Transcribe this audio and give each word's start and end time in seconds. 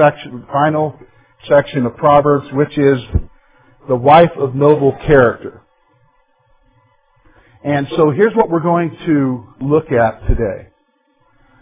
section, 0.00 0.46
final 0.50 0.98
section 1.48 1.86
of 1.86 1.96
Proverbs, 1.96 2.46
which 2.52 2.76
is 2.78 2.98
the 3.88 3.96
wife 3.96 4.30
of 4.38 4.54
noble 4.54 4.96
character. 5.06 5.62
And 7.62 7.86
so 7.96 8.10
here's 8.10 8.34
what 8.34 8.48
we're 8.48 8.60
going 8.60 8.96
to 9.06 9.46
look 9.60 9.92
at 9.92 10.26
today. 10.26 10.68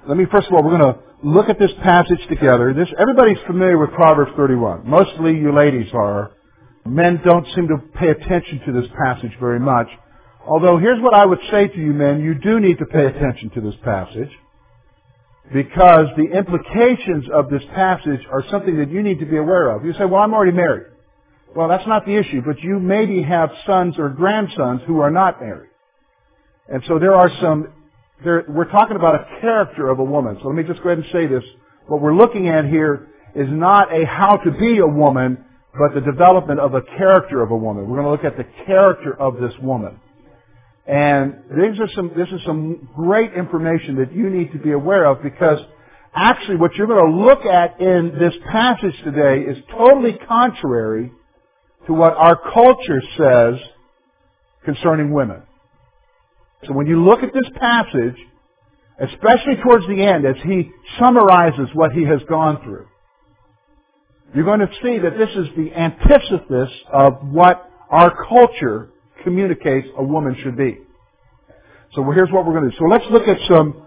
Let 0.07 0.17
me 0.17 0.25
first 0.31 0.47
of 0.47 0.55
all, 0.55 0.63
we're 0.63 0.79
going 0.79 0.95
to 0.95 1.01
look 1.25 1.49
at 1.49 1.59
this 1.59 1.73
passage 1.83 2.21
together. 2.29 2.73
This, 2.73 2.89
everybody's 2.99 3.39
familiar 3.47 3.77
with 3.77 3.91
Proverbs 3.91 4.31
31. 4.37 4.89
Mostly 4.89 5.37
you 5.37 5.53
ladies 5.55 5.89
are. 5.93 6.33
Men 6.87 7.21
don't 7.25 7.47
seem 7.55 7.69
to 7.69 7.79
pay 7.99 8.09
attention 8.09 8.61
to 8.67 8.73
this 8.73 8.91
passage 9.05 9.33
very 9.41 9.61
much. 9.61 9.89
Although 10.47 10.79
here's 10.79 11.03
what 11.03 11.15
I 11.15 11.27
would 11.27 11.41
say 11.51 11.69
to 11.69 11.77
you 11.77 11.93
men, 11.93 12.21
you 12.21 12.35
do 12.35 12.61
need 12.61 12.79
to 12.79 12.87
pay 12.87 13.07
attention 13.07 13.51
to 13.51 13.61
this 13.61 13.75
passage 13.85 14.31
because 15.53 16.07
the 16.17 16.37
implications 16.37 17.25
of 17.33 17.49
this 17.49 17.63
passage 17.75 18.21
are 18.31 18.45
something 18.51 18.79
that 18.79 18.91
you 18.91 19.03
need 19.03 19.19
to 19.21 19.27
be 19.27 19.37
aware 19.37 19.71
of. 19.71 19.85
You 19.85 19.93
say, 19.95 20.05
well, 20.05 20.23
I'm 20.23 20.35
already 20.35 20.53
married. 20.53 20.87
Well, 21.57 21.69
that's 21.69 21.87
not 21.87 22.05
the 22.05 22.17
issue, 22.17 22.43
but 22.45 22.61
you 22.61 22.79
maybe 22.79 23.23
have 23.23 23.51
sons 23.67 23.95
or 23.99 24.11
grandsons 24.11 24.83
who 24.87 25.01
are 25.01 25.11
not 25.11 25.41
married. 25.41 25.71
And 26.69 26.83
so 26.87 26.99
there 26.99 27.15
are 27.15 27.31
some, 27.41 27.73
there, 28.23 28.45
we're 28.49 28.71
talking 28.71 28.97
about 28.97 29.15
a 29.15 29.41
character 29.41 29.89
of 29.89 29.99
a 29.99 30.05
woman. 30.05 30.39
So 30.43 30.49
let 30.49 30.57
me 30.57 30.65
just 30.65 30.83
go 30.83 30.91
ahead 30.91 30.99
and 30.99 31.07
say 31.13 31.27
this. 31.27 31.43
What 31.87 32.03
we're 32.03 32.15
looking 32.15 32.49
at 32.49 32.67
here 32.67 33.09
is 33.35 33.47
not 33.49 33.91
a 33.93 34.05
how 34.05 34.37
to 34.37 34.51
be 34.51 34.79
a 34.79 34.87
woman, 34.87 35.43
but 35.73 35.95
the 35.95 36.03
development 36.03 36.61
of 36.61 36.75
a 36.75 36.83
character 36.99 37.43
of 37.43 37.51
a 37.51 37.57
woman. 37.57 37.89
We're 37.89 38.03
going 38.03 38.07
to 38.07 38.11
look 38.11 38.25
at 38.25 38.37
the 38.37 38.47
character 38.67 39.19
of 39.19 39.41
this 39.41 39.53
woman. 39.63 39.99
And 40.89 41.43
these 41.51 41.79
are 41.81 41.89
some, 41.95 42.13
this 42.17 42.29
is 42.29 42.41
some 42.47 42.89
great 42.97 43.35
information 43.35 43.97
that 43.97 44.11
you 44.11 44.31
need 44.31 44.53
to 44.53 44.59
be 44.59 44.73
aware 44.73 45.05
of 45.05 45.23
because 45.23 45.59
actually 46.15 46.57
what 46.57 46.75
you're 46.77 46.87
going 46.87 47.13
to 47.13 47.19
look 47.19 47.45
at 47.45 47.79
in 47.79 48.13
this 48.19 48.33
passage 48.51 48.95
today 49.05 49.43
is 49.43 49.59
totally 49.71 50.19
contrary 50.27 51.13
to 51.87 51.93
what 51.93 52.15
our 52.15 52.41
culture 52.55 53.03
says 53.19 53.61
concerning 54.65 55.13
women. 55.13 55.43
So 56.67 56.73
when 56.73 56.87
you 56.87 57.05
look 57.05 57.23
at 57.23 57.35
this 57.35 57.51
passage, 57.61 58.17
especially 58.99 59.57
towards 59.63 59.87
the 59.89 60.03
end 60.03 60.25
as 60.25 60.37
he 60.43 60.71
summarizes 60.99 61.69
what 61.75 61.93
he 61.93 62.05
has 62.05 62.21
gone 62.31 62.63
through, 62.65 62.87
you're 64.35 64.45
going 64.45 64.61
to 64.61 64.71
see 64.83 64.99
that 65.01 65.19
this 65.19 65.31
is 65.37 65.49
the 65.55 65.71
antithesis 65.75 66.71
of 66.91 67.29
what 67.31 67.71
our 67.91 68.15
culture 68.27 68.91
communicates 69.25 69.89
a 69.97 70.03
woman 70.03 70.37
should 70.43 70.57
be. 70.57 70.79
So 71.95 72.03
here's 72.13 72.31
what 72.31 72.47
we're 72.47 72.53
going 72.53 72.65
to 72.65 72.71
do. 72.71 72.77
So 72.79 72.85
let's 72.85 73.05
look 73.11 73.27
at 73.27 73.39
some 73.49 73.87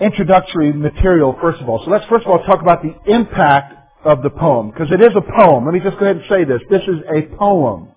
introductory 0.00 0.72
material 0.72 1.36
first 1.40 1.60
of 1.60 1.68
all. 1.68 1.82
So 1.84 1.90
let's 1.90 2.04
first 2.06 2.24
of 2.24 2.30
all 2.30 2.42
talk 2.44 2.60
about 2.60 2.82
the 2.82 2.94
impact 3.12 3.74
of 4.04 4.22
the 4.22 4.30
poem, 4.30 4.70
because 4.70 4.92
it 4.92 5.00
is 5.00 5.12
a 5.16 5.20
poem. 5.20 5.64
Let 5.64 5.74
me 5.74 5.80
just 5.80 5.98
go 5.98 6.04
ahead 6.04 6.16
and 6.16 6.24
say 6.28 6.44
this. 6.44 6.60
This 6.70 6.82
is 6.82 7.02
a 7.12 7.36
poem. 7.36 7.88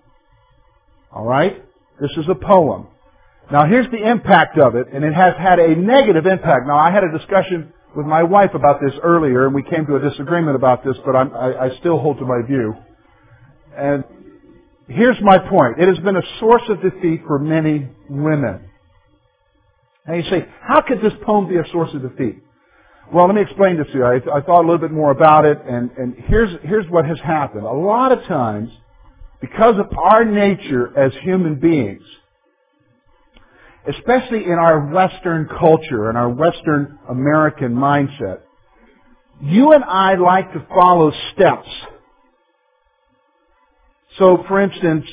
Alright? 1.14 1.64
This 2.02 2.12
is 2.18 2.26
a 2.30 2.36
poem. 2.36 2.88
Now 3.52 3.66
here's 3.66 3.90
the 3.92 4.10
impact 4.10 4.58
of 4.58 4.76
it, 4.76 4.88
and 4.94 5.04
it 5.04 5.14
has 5.14 5.34
had 5.38 5.60
a 5.60 5.76
negative 5.76 6.26
impact. 6.26 6.66
Now 6.68 6.78
I 6.78 6.92
had 6.92 7.04
a 7.04 7.18
discussion 7.18 7.74
with 7.96 8.06
my 8.06 8.24
wife 8.24 8.52
about 8.54 8.80
this 8.80 8.94
earlier, 9.04 9.46
and 9.46 9.56
we 9.56 9.64
came 9.64 9.86
to 9.88 9.96
a 9.96 10.00
disagreement 10.00 10.56
about 10.56 10.84
this, 10.84 10.96
but 11.06 11.16
I, 11.16 11.66
I 11.66 11.78
still 11.80 12.00
hold 12.00 12.20
to 12.20 12.26
my 12.26 12.42
view. 12.46 12.76
And 13.76 14.04
here's 14.90 15.18
my 15.22 15.38
point. 15.38 15.80
It 15.80 15.88
has 15.88 16.00
been 16.00 16.18
a 16.18 16.40
source 16.40 16.64
of 16.70 16.82
defeat 16.82 17.22
for 17.26 17.40
many 17.40 17.88
women. 18.10 18.70
And 20.06 20.24
you 20.24 20.30
say, 20.30 20.46
how 20.62 20.82
could 20.82 21.02
this 21.02 21.14
poem 21.24 21.48
be 21.48 21.58
a 21.58 21.68
source 21.72 21.92
of 21.94 22.02
defeat? 22.02 22.44
Well, 23.14 23.26
let 23.26 23.36
me 23.36 23.42
explain 23.42 23.78
this 23.78 23.88
to 23.88 23.94
you. 23.94 24.04
I, 24.04 24.16
I 24.16 24.42
thought 24.42 24.62
a 24.62 24.68
little 24.68 24.78
bit 24.78 24.92
more 24.92 25.12
about 25.12 25.46
it, 25.46 25.58
and, 25.68 25.90
and 25.98 26.16
here's, 26.28 26.50
here's 26.64 26.90
what 26.90 27.06
has 27.06 27.20
happened. 27.20 27.64
A 27.66 27.72
lot 27.72 28.12
of 28.12 28.24
times, 28.26 28.70
because 29.42 29.76
of 29.80 29.96
our 29.98 30.26
nature 30.26 30.98
as 30.98 31.12
human 31.24 31.60
beings, 31.60 32.04
especially 33.88 34.46
in 34.46 34.54
our 34.54 34.88
Western 34.94 35.48
culture 35.48 36.10
and 36.10 36.18
our 36.18 36.30
Western 36.30 37.00
American 37.10 37.74
mindset, 37.74 38.42
you 39.42 39.72
and 39.72 39.84
I 39.84 40.16
like 40.16 40.52
to 40.54 40.66
follow 40.70 41.12
steps. 41.34 41.68
So, 44.20 44.44
for 44.48 44.62
instance, 44.62 45.06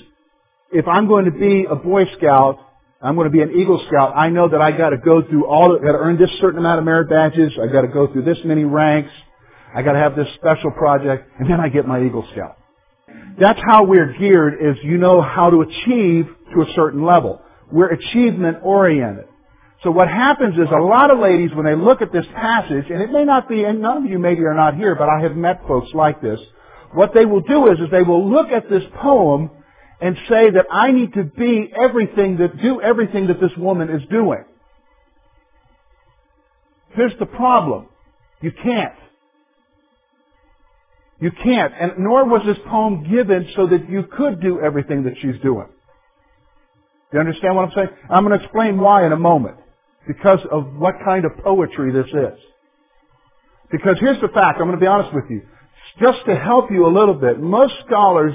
if 0.72 0.87
I'm 0.89 1.06
going 1.06 1.27
to 1.27 1.31
be 1.31 1.65
a 1.71 1.77
Boy 1.77 2.03
Scout, 2.19 2.59
I'm 3.00 3.15
going 3.15 3.27
to 3.27 3.31
be 3.31 3.41
an 3.41 3.53
Eagle 3.56 3.83
Scout, 3.87 4.15
I 4.17 4.31
know 4.31 4.49
that 4.49 4.61
I 4.61 4.72
got 4.72 4.91
to 4.91 4.97
go 4.97 5.22
through 5.22 5.47
all, 5.47 5.77
I've 5.77 5.83
got 5.83 5.93
to 5.93 5.99
earn 5.99 6.19
this 6.19 6.31
certain 6.41 6.59
amount 6.59 6.81
of 6.81 6.84
merit 6.84 7.09
badges, 7.09 7.53
I 7.62 7.72
got 7.72 7.83
to 7.83 7.89
go 7.89 8.12
through 8.12 8.25
this 8.25 8.39
many 8.44 8.65
ranks, 8.65 9.12
I 9.75 9.83
got 9.83 9.93
to 9.93 9.99
have 9.99 10.17
this 10.17 10.27
special 10.34 10.72
project, 10.72 11.31
and 11.39 11.49
then 11.49 11.61
I 11.61 11.69
get 11.69 11.87
my 11.87 12.05
Eagle 12.05 12.27
Scout. 12.33 12.59
That's 13.39 13.61
how 13.65 13.84
we're 13.84 14.12
geared 14.19 14.55
is 14.55 14.83
you 14.83 14.99
know 14.99 15.21
how 15.21 15.50
to 15.50 15.61
achieve 15.61 16.27
to 16.55 16.62
a 16.62 16.73
certain 16.75 17.05
level. 17.05 17.43
We're 17.71 17.91
achievement 17.91 18.59
oriented. 18.62 19.27
So 19.84 19.91
what 19.91 20.09
happens 20.09 20.55
is 20.55 20.67
a 20.73 20.83
lot 20.83 21.11
of 21.12 21.19
ladies, 21.19 21.50
when 21.55 21.67
they 21.67 21.77
look 21.77 22.03
at 22.03 22.12
this 22.12 22.27
passage, 22.34 22.87
and 22.91 23.03
it 23.03 23.12
may 23.12 23.25
not 23.25 23.49
be, 23.49 23.62
and 23.62 23.81
none 23.81 23.99
of 23.99 24.05
you 24.11 24.19
maybe 24.19 24.43
are 24.43 24.55
not 24.55 24.75
here, 24.75 24.97
but 24.97 25.09
I 25.09 25.21
have 25.23 25.37
met 25.37 25.61
folks 25.69 25.91
like 25.94 26.21
this, 26.21 26.41
what 26.93 27.13
they 27.15 27.25
will 27.25 27.41
do 27.41 27.71
is, 27.71 27.79
is 27.79 27.91
they 27.91 28.03
will 28.03 28.31
look 28.31 28.49
at 28.49 28.69
this 28.71 28.83
poem 29.01 29.51
and 30.01 30.17
say 30.29 30.51
that 30.51 30.67
I 30.71 30.93
need 30.93 31.15
to 31.15 31.25
be 31.25 31.73
everything 31.79 32.39
that, 32.39 32.61
do 32.61 32.81
everything 32.81 33.29
that 33.29 33.41
this 33.41 33.53
woman 33.57 33.91
is 33.91 34.03
doing. 34.11 34.45
Here's 36.91 37.19
the 37.19 37.27
problem. 37.27 37.89
You 38.41 38.53
can't. 38.53 38.95
You 41.21 41.31
can't. 41.31 41.73
And 41.79 41.93
nor 41.99 42.27
was 42.27 42.43
this 42.47 42.59
poem 42.69 43.11
given 43.11 43.49
so 43.57 43.67
that 43.69 43.89
you 43.89 44.05
could 44.17 44.41
do 44.41 44.61
everything 44.61 45.05
that 45.05 45.15
she's 45.21 45.41
doing. 45.43 45.69
Do 47.11 47.19
You 47.19 47.21
understand 47.21 47.57
what 47.57 47.67
I'm 47.67 47.73
saying? 47.75 47.89
I'm 48.11 48.25
going 48.27 48.39
to 48.39 48.45
explain 48.45 48.79
why 48.79 49.07
in 49.07 49.13
a 49.13 49.19
moment. 49.19 49.57
Because 50.07 50.41
of 50.51 50.75
what 50.75 50.95
kind 51.05 51.25
of 51.25 51.33
poetry 51.43 51.93
this 51.93 52.07
is. 52.07 52.39
Because 53.71 53.97
here's 53.99 54.21
the 54.21 54.29
fact, 54.29 54.59
I'm 54.61 54.67
going 54.67 54.79
to 54.79 54.81
be 54.81 54.87
honest 54.87 55.15
with 55.15 55.25
you. 55.29 55.43
Just 56.00 56.25
to 56.26 56.37
help 56.37 56.70
you 56.70 56.87
a 56.87 56.92
little 56.92 57.14
bit, 57.14 57.41
most 57.41 57.75
scholars 57.87 58.34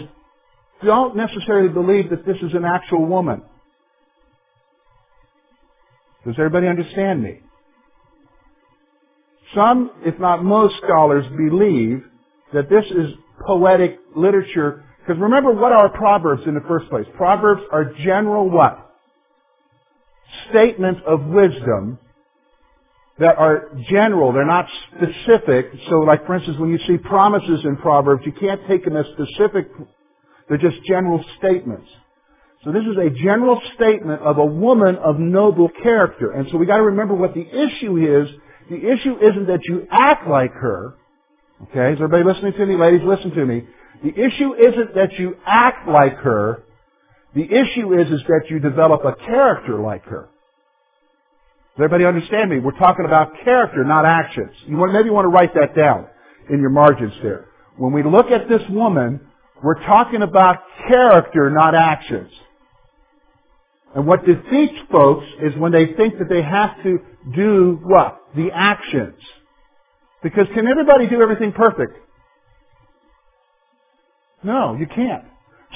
don't 0.84 1.16
necessarily 1.16 1.70
believe 1.70 2.10
that 2.10 2.26
this 2.26 2.38
is 2.42 2.54
an 2.54 2.66
actual 2.66 3.06
woman. 3.06 3.44
Does 6.26 6.36
everybody 6.38 6.68
understand 6.68 7.22
me? 7.22 7.40
Some, 9.56 9.92
if 10.06 10.20
not 10.20 10.44
most 10.44 10.76
scholars, 10.78 11.26
believe 11.36 12.04
that 12.54 12.70
this 12.70 12.86
is 12.86 13.14
poetic 13.46 14.00
literature. 14.16 14.84
Because 15.00 15.22
remember, 15.22 15.52
what 15.52 15.72
are 15.72 15.90
Proverbs 15.90 16.44
in 16.46 16.54
the 16.54 16.62
first 16.62 16.90
place? 16.90 17.06
Proverbs 17.18 17.62
are 17.72 17.94
general 18.04 18.50
what? 18.50 18.92
Statements 20.50 21.02
of 21.06 21.26
wisdom 21.26 22.00
that 23.22 23.38
are 23.38 23.70
general. 23.90 24.34
They're 24.34 24.46
not 24.46 24.68
specific. 24.88 25.72
So 25.90 26.00
like, 26.00 26.26
for 26.26 26.36
instance, 26.36 26.58
when 26.60 26.70
you 26.70 26.80
see 26.86 26.98
promises 26.98 27.62
in 27.64 27.78
Proverbs, 27.78 28.24
you 28.26 28.34
can't 28.34 28.62
take 28.68 28.84
them 28.84 28.98
as 28.98 29.06
specific 29.14 29.68
they're 30.52 30.58
just 30.58 30.84
general 30.84 31.24
statements. 31.38 31.88
So 32.66 32.74
this 32.74 32.84
is 32.84 32.98
a 32.98 33.10
general 33.24 33.62
statement 33.76 34.22
of 34.22 34.38
a 34.38 34.46
woman 34.46 34.98
of 34.98 35.18
noble 35.18 35.70
character. 35.82 36.32
And 36.32 36.50
so 36.52 36.58
we 36.58 36.66
gotta 36.66 36.84
remember 36.84 37.16
what 37.16 37.34
the 37.34 37.48
issue 37.48 37.96
is. 37.96 38.28
The 38.70 38.76
issue 38.76 39.16
isn't 39.18 39.48
that 39.48 39.62
you 39.64 39.88
act 39.90 40.28
like 40.28 40.52
her. 40.52 40.96
Okay, 41.70 41.94
is 41.94 42.02
everybody 42.02 42.26
listening 42.26 42.52
to 42.52 42.66
me? 42.66 42.76
Ladies, 42.76 43.00
listen 43.06 43.32
to 43.32 43.46
me. 43.46 43.64
The 44.04 44.10
issue 44.10 44.56
isn't 44.56 44.96
that 44.96 45.14
you 45.14 45.38
act 45.46 45.88
like 45.88 46.18
her. 46.18 46.64
The 47.34 47.46
issue 47.46 47.94
is, 47.98 48.12
is 48.12 48.22
that 48.28 48.48
you 48.50 48.60
develop 48.60 49.06
a 49.06 49.16
character 49.16 49.80
like 49.80 50.04
her. 50.06 50.28
Does 51.78 51.86
everybody 51.86 52.06
understand 52.06 52.50
me? 52.50 52.60
We're 52.60 52.78
talking 52.78 53.06
about 53.06 53.32
character, 53.46 53.86
not 53.86 54.06
actions. 54.06 54.52
You 54.68 54.76
want, 54.76 54.92
maybe 54.92 55.06
you 55.06 55.14
want 55.14 55.26
to 55.26 55.30
write 55.30 55.54
that 55.54 55.74
down 55.74 56.08
in 56.50 56.60
your 56.60 56.70
margins 56.70 57.14
there. 57.24 57.48
When 57.78 57.94
we 57.94 58.04
look 58.04 58.28
at 58.28 58.50
this 58.50 58.62
woman, 58.70 59.22
we're 59.64 59.82
talking 59.86 60.22
about 60.22 60.58
character, 60.90 61.50
not 61.50 61.74
actions. 61.74 62.32
And 63.96 64.06
what 64.06 64.26
defeats 64.26 64.78
folks 64.92 65.26
is 65.42 65.56
when 65.58 65.72
they 65.72 65.94
think 65.94 66.18
that 66.20 66.28
they 66.30 66.42
have 66.42 66.82
to 66.84 67.00
do 67.34 67.80
what? 67.84 68.22
The 68.36 68.50
actions. 68.54 69.20
Because 70.24 70.48
can 70.54 70.68
everybody 70.68 71.08
do 71.08 71.22
everything 71.22 71.54
perfect? 71.54 71.98
No, 74.44 74.76
you 74.76 74.88
can't. 74.88 75.26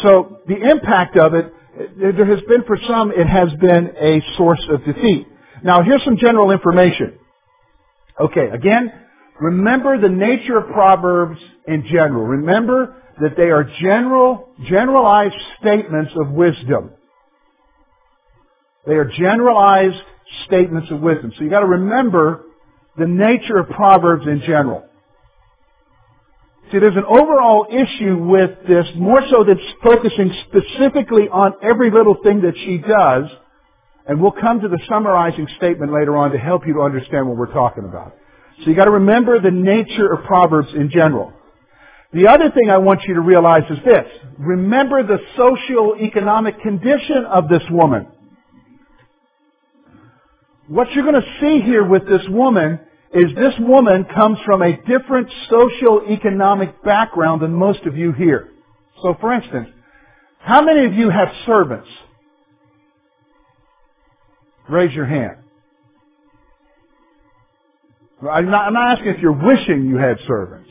So 0.02 0.40
the 0.48 0.58
impact 0.70 1.18
of 1.18 1.34
it, 1.34 1.54
there 1.98 2.26
has 2.26 2.42
been 2.48 2.64
for 2.66 2.78
some, 2.88 3.12
it 3.12 3.28
has 3.28 3.50
been 3.62 3.94
a 3.98 4.22
source 4.38 4.66
of 4.70 4.84
defeat. 4.84 5.28
Now 5.66 5.82
here's 5.82 6.04
some 6.06 6.18
general 6.18 6.52
information. 6.52 7.18
Okay, 8.20 8.50
again, 8.54 8.94
remember 9.42 10.00
the 10.00 10.10
nature 10.10 10.60
of 10.60 10.68
Proverbs 10.68 11.40
in 11.68 11.86
general. 11.92 12.24
Remember 12.24 13.02
that 13.20 13.36
they 13.36 13.50
are 13.50 13.64
general, 13.82 14.54
generalized 14.70 15.36
statements 15.60 16.12
of 16.16 16.30
wisdom. 16.30 16.92
They 18.86 18.94
are 18.94 19.06
generalized 19.06 19.98
statements 20.46 20.92
of 20.92 21.02
wisdom. 21.02 21.34
So 21.36 21.42
you've 21.42 21.52
gotta 21.52 21.66
remember 21.66 22.44
the 22.96 23.08
nature 23.08 23.58
of 23.58 23.68
Proverbs 23.70 24.28
in 24.28 24.44
general. 24.46 24.86
See, 26.72 26.78
there's 26.78 26.96
an 26.96 27.06
overall 27.06 27.66
issue 27.72 28.18
with 28.24 28.52
this, 28.68 28.86
more 28.96 29.22
so 29.32 29.44
than 29.44 29.60
focusing 29.84 30.32
specifically 30.48 31.28
on 31.28 31.54
every 31.64 31.90
little 31.90 32.18
thing 32.24 32.42
that 32.42 32.54
she 32.56 32.78
does, 32.78 33.32
and 34.08 34.22
we'll 34.22 34.32
come 34.32 34.62
to 34.62 34.68
the 34.68 34.80
summarizing 34.88 35.48
statement 35.58 35.92
later 35.92 36.16
on 36.16 36.32
to 36.32 36.38
help 36.38 36.66
you 36.68 36.74
to 36.76 36.82
understand 36.82 37.28
what 37.28 37.38
we're 37.38 37.54
talking 37.54 37.86
about. 37.86 38.16
So 38.64 38.70
you 38.70 38.76
gotta 38.76 38.92
remember 38.92 39.40
the 39.42 39.52
nature 39.52 40.12
of 40.12 40.26
Proverbs 40.26 40.70
in 40.74 40.90
general. 40.90 41.34
The 42.14 42.28
other 42.28 42.50
thing 42.50 42.70
I 42.70 42.78
want 42.78 43.02
you 43.08 43.16
to 43.16 43.20
realize 43.20 43.64
is 43.70 43.80
this. 43.84 44.06
Remember 44.38 45.04
the 45.04 45.18
social 45.36 45.98
economic 46.02 46.62
condition 46.62 47.26
of 47.30 47.50
this 47.50 47.64
woman. 47.70 48.08
What 50.68 50.92
you're 50.94 51.04
going 51.04 51.22
to 51.22 51.38
see 51.42 51.62
here 51.64 51.86
with 51.86 52.08
this 52.08 52.24
woman 52.30 52.80
is 53.14 53.36
this 53.36 53.54
woman 53.60 54.06
comes 54.06 54.40
from 54.46 54.62
a 54.62 54.78
different 54.78 55.30
social 55.50 56.04
economic 56.10 56.82
background 56.84 57.42
than 57.42 57.54
most 57.54 57.82
of 57.86 57.98
you 57.98 58.14
here. 58.14 58.50
So 59.04 59.16
for 59.20 59.34
instance, 59.34 59.70
how 60.40 60.64
many 60.64 60.86
of 60.86 60.94
you 60.94 61.10
have 61.10 61.28
servants? 61.46 61.88
Raise 64.70 64.94
your 64.94 65.06
hand. 65.06 65.38
I'm 68.22 68.50
not, 68.50 68.68
I'm 68.68 68.74
not 68.74 68.98
asking 68.98 69.14
if 69.14 69.20
you're 69.20 69.34
wishing 69.34 69.86
you 69.88 69.98
had 69.98 70.18
servants. 70.28 70.70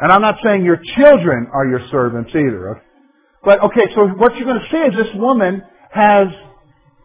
And 0.00 0.12
I'm 0.12 0.22
not 0.22 0.36
saying 0.44 0.64
your 0.64 0.80
children 0.96 1.48
are 1.52 1.66
your 1.66 1.80
servants 1.90 2.30
either. 2.30 2.82
But 3.44 3.62
okay, 3.64 3.86
so 3.94 4.06
what 4.08 4.36
you're 4.36 4.46
going 4.46 4.60
to 4.60 4.68
see 4.70 4.78
is 4.78 4.94
this 4.96 5.14
woman 5.14 5.62
has 5.90 6.28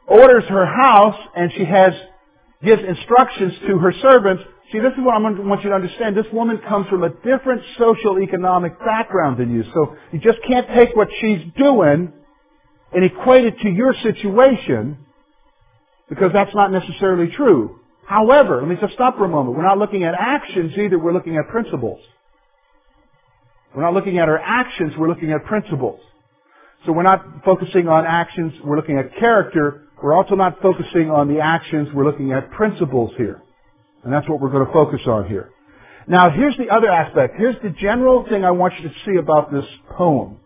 orders 0.07 0.43
her 0.49 0.65
house 0.65 1.19
and 1.35 1.51
she 1.55 1.65
has 1.65 1.93
gives 2.63 2.81
instructions 2.87 3.53
to 3.67 3.77
her 3.79 3.93
servants. 4.01 4.43
See, 4.71 4.79
this 4.79 4.93
is 4.93 4.99
what 5.03 5.15
I 5.15 5.19
want 5.19 5.63
you 5.63 5.69
to 5.69 5.75
understand. 5.75 6.15
This 6.15 6.31
woman 6.31 6.59
comes 6.67 6.87
from 6.87 7.03
a 7.03 7.09
different 7.09 7.61
social 7.77 8.19
economic 8.21 8.77
background 8.79 9.39
than 9.39 9.53
you. 9.53 9.63
So 9.73 9.95
you 10.11 10.19
just 10.19 10.39
can't 10.47 10.67
take 10.75 10.95
what 10.95 11.07
she's 11.19 11.41
doing 11.57 12.13
and 12.93 13.03
equate 13.03 13.45
it 13.45 13.59
to 13.59 13.69
your 13.69 13.93
situation 14.03 14.97
because 16.11 16.31
that's 16.33 16.53
not 16.53 16.73
necessarily 16.73 17.31
true. 17.31 17.79
However, 18.05 18.57
let 18.57 18.67
me 18.67 18.75
just 18.81 18.93
stop 18.93 19.17
for 19.17 19.23
a 19.23 19.29
moment. 19.29 19.55
We're 19.55 19.65
not 19.65 19.77
looking 19.77 20.03
at 20.03 20.13
actions 20.13 20.73
either, 20.77 20.99
we're 20.99 21.13
looking 21.13 21.37
at 21.37 21.47
principles. 21.47 22.01
We're 23.73 23.83
not 23.83 23.93
looking 23.93 24.17
at 24.17 24.27
our 24.27 24.37
actions, 24.37 24.91
we're 24.97 25.07
looking 25.07 25.31
at 25.31 25.45
principles. 25.45 26.01
So 26.85 26.91
we're 26.91 27.03
not 27.03 27.45
focusing 27.45 27.87
on 27.87 28.05
actions, 28.05 28.51
we're 28.61 28.75
looking 28.75 28.97
at 28.97 29.17
character. 29.17 29.87
We're 30.03 30.13
also 30.13 30.35
not 30.35 30.61
focusing 30.61 31.09
on 31.09 31.33
the 31.33 31.39
actions, 31.39 31.87
we're 31.93 32.05
looking 32.05 32.33
at 32.33 32.51
principles 32.51 33.11
here. 33.17 33.41
And 34.03 34.11
that's 34.11 34.27
what 34.27 34.41
we're 34.41 34.51
going 34.51 34.65
to 34.65 34.73
focus 34.73 34.99
on 35.07 35.29
here. 35.29 35.51
Now 36.07 36.29
here's 36.29 36.57
the 36.57 36.67
other 36.67 36.89
aspect. 36.89 37.35
Here's 37.37 37.55
the 37.63 37.69
general 37.69 38.25
thing 38.27 38.43
I 38.43 38.51
want 38.51 38.73
you 38.81 38.89
to 38.89 38.95
see 39.05 39.17
about 39.17 39.53
this 39.53 39.65
poem. 39.95 40.39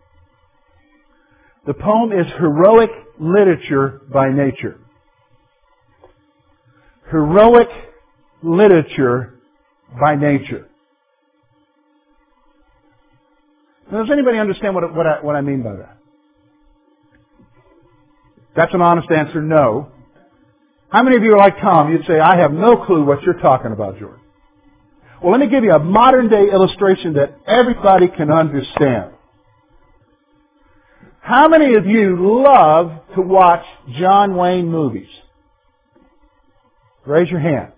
The 1.66 1.74
poem 1.74 2.12
is 2.12 2.26
heroic 2.38 2.90
literature 3.18 4.02
by 4.12 4.28
nature. 4.28 4.78
Heroic 7.10 7.68
literature 8.42 9.34
by 10.00 10.16
nature. 10.16 10.68
Now, 13.90 14.02
does 14.02 14.10
anybody 14.10 14.38
understand 14.38 14.74
what, 14.74 14.94
what, 14.94 15.06
I, 15.06 15.22
what 15.22 15.36
I 15.36 15.40
mean 15.40 15.62
by 15.62 15.76
that? 15.76 15.96
That's 18.56 18.74
an 18.74 18.80
honest 18.80 19.10
answer, 19.10 19.40
no. 19.42 19.90
How 20.88 21.02
many 21.02 21.16
of 21.16 21.22
you 21.22 21.34
are 21.34 21.38
like 21.38 21.60
Tom? 21.60 21.92
You'd 21.92 22.06
say, 22.06 22.18
I 22.18 22.38
have 22.38 22.52
no 22.52 22.84
clue 22.84 23.04
what 23.04 23.22
you're 23.22 23.40
talking 23.40 23.72
about, 23.72 23.98
George. 23.98 24.18
Well, 25.22 25.32
let 25.32 25.40
me 25.40 25.48
give 25.48 25.62
you 25.64 25.72
a 25.72 25.78
modern 25.78 26.28
day 26.28 26.48
illustration 26.50 27.14
that 27.14 27.38
everybody 27.46 28.08
can 28.08 28.30
understand. 28.30 29.12
How 31.20 31.48
many 31.48 31.74
of 31.74 31.86
you 31.86 32.42
love 32.44 32.92
to 33.14 33.20
watch 33.20 33.64
John 33.98 34.36
Wayne 34.36 34.70
movies? 34.70 35.08
Raise 37.06 37.30
your 37.30 37.40
hand. 37.40 37.72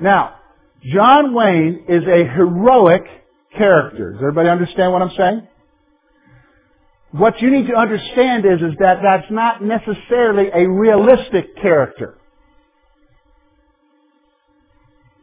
Now, 0.00 0.36
John 0.84 1.34
Wayne 1.34 1.84
is 1.88 2.02
a 2.04 2.24
heroic 2.24 3.02
character. 3.56 4.12
Does 4.12 4.20
everybody 4.20 4.48
understand 4.48 4.92
what 4.92 5.02
I'm 5.02 5.12
saying? 5.16 5.48
What 7.12 7.40
you 7.40 7.50
need 7.50 7.66
to 7.66 7.74
understand 7.74 8.44
is, 8.46 8.60
is 8.60 8.76
that 8.78 8.98
that's 9.02 9.30
not 9.30 9.62
necessarily 9.62 10.48
a 10.54 10.68
realistic 10.68 11.56
character. 11.60 12.16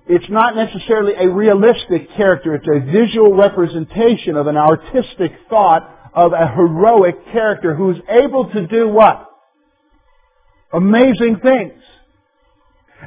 It's 0.09 0.29
not 0.29 0.55
necessarily 0.55 1.13
a 1.13 1.29
realistic 1.29 2.09
character. 2.15 2.55
It's 2.55 2.67
a 2.67 2.79
visual 2.91 3.33
representation 3.35 4.37
of 4.37 4.47
an 4.47 4.55
artistic 4.55 5.33
thought 5.49 5.93
of 6.13 6.33
a 6.33 6.47
heroic 6.47 7.15
character 7.31 7.75
who's 7.75 7.97
able 8.09 8.49
to 8.51 8.67
do 8.67 8.87
what? 8.87 9.29
Amazing 10.71 11.39
things. 11.43 11.81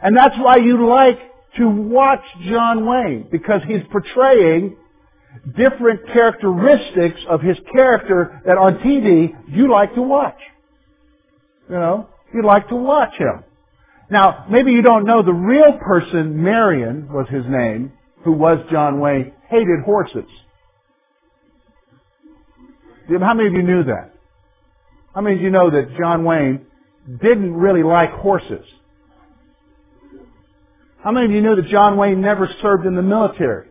And 0.02 0.16
that's 0.16 0.36
why 0.38 0.56
you 0.56 0.86
like 0.88 1.18
to 1.56 1.68
watch 1.68 2.22
John 2.48 2.86
Wayne, 2.86 3.28
because 3.30 3.60
he's 3.66 3.82
portraying 3.90 4.76
different 5.56 6.06
characteristics 6.12 7.20
of 7.28 7.40
his 7.40 7.56
character 7.72 8.40
that 8.46 8.56
on 8.56 8.78
TV 8.78 9.32
you 9.48 9.70
like 9.70 9.94
to 9.94 10.02
watch. 10.02 10.38
You 11.68 11.76
know, 11.76 12.08
you 12.34 12.44
like 12.44 12.68
to 12.68 12.76
watch 12.76 13.14
him. 13.16 13.44
Now, 14.10 14.46
maybe 14.50 14.72
you 14.72 14.82
don't 14.82 15.04
know 15.04 15.22
the 15.22 15.32
real 15.32 15.78
person, 15.78 16.42
Marion 16.42 17.08
was 17.12 17.26
his 17.28 17.44
name, 17.48 17.92
who 18.24 18.32
was 18.32 18.58
John 18.70 18.98
Wayne, 19.00 19.32
hated 19.48 19.80
horses. 19.84 20.28
How 23.08 23.34
many 23.34 23.48
of 23.48 23.54
you 23.54 23.62
knew 23.62 23.84
that? 23.84 24.12
How 25.14 25.20
many 25.20 25.36
of 25.36 25.42
you 25.42 25.50
know 25.50 25.70
that 25.70 25.96
John 25.98 26.24
Wayne 26.24 26.66
didn't 27.20 27.54
really 27.54 27.82
like 27.82 28.10
horses? 28.10 28.64
How 31.02 31.12
many 31.12 31.26
of 31.26 31.32
you 31.32 31.40
knew 31.40 31.56
that 31.56 31.66
John 31.68 31.96
Wayne 31.96 32.20
never 32.20 32.48
served 32.60 32.86
in 32.86 32.94
the 32.94 33.02
military? 33.02 33.68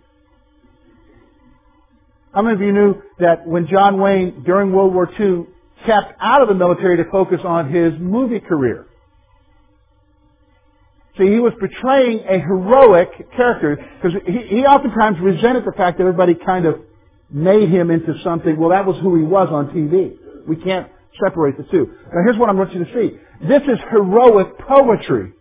How 2.34 2.42
many 2.42 2.56
of 2.56 2.62
you 2.62 2.72
knew 2.72 3.02
that 3.20 3.48
when 3.48 3.68
John 3.68 4.00
Wayne, 4.00 4.44
during 4.44 4.72
World 4.72 4.94
War 4.94 5.10
II, 5.20 5.46
kept 5.86 6.14
out 6.20 6.42
of 6.42 6.48
the 6.48 6.54
military 6.54 6.98
to 6.98 7.10
focus 7.10 7.40
on 7.44 7.72
his 7.72 7.94
movie 8.00 8.40
career? 8.40 8.88
See, 11.18 11.26
he 11.26 11.40
was 11.40 11.54
portraying 11.60 12.24
a 12.30 12.40
heroic 12.40 13.10
character 13.36 13.78
because 14.02 14.20
he, 14.26 14.58
he 14.58 14.62
oftentimes 14.62 15.18
resented 15.22 15.66
the 15.66 15.74
fact 15.74 15.98
that 15.98 16.04
everybody 16.04 16.34
kind 16.34 16.66
of 16.66 16.82
made 17.30 17.70
him 17.70 17.92
into 17.92 18.14
something. 18.24 18.58
Well, 18.58 18.70
that 18.70 18.86
was 18.86 18.96
who 19.02 19.18
he 19.18 19.24
was 19.24 19.50
on 19.52 19.70
TV. 19.70 20.16
We 20.48 20.56
can't 20.56 20.90
separate 21.24 21.58
the 21.58 21.64
two. 21.64 21.94
Now, 22.14 22.22
here's 22.24 22.38
what 22.38 22.50
I 22.50 22.54
want 22.54 22.74
you 22.74 22.86
to 22.86 22.94
see. 22.94 23.18
This 23.48 23.62
is 23.64 23.80
heroic 23.92 24.58
poetry. 24.60 25.34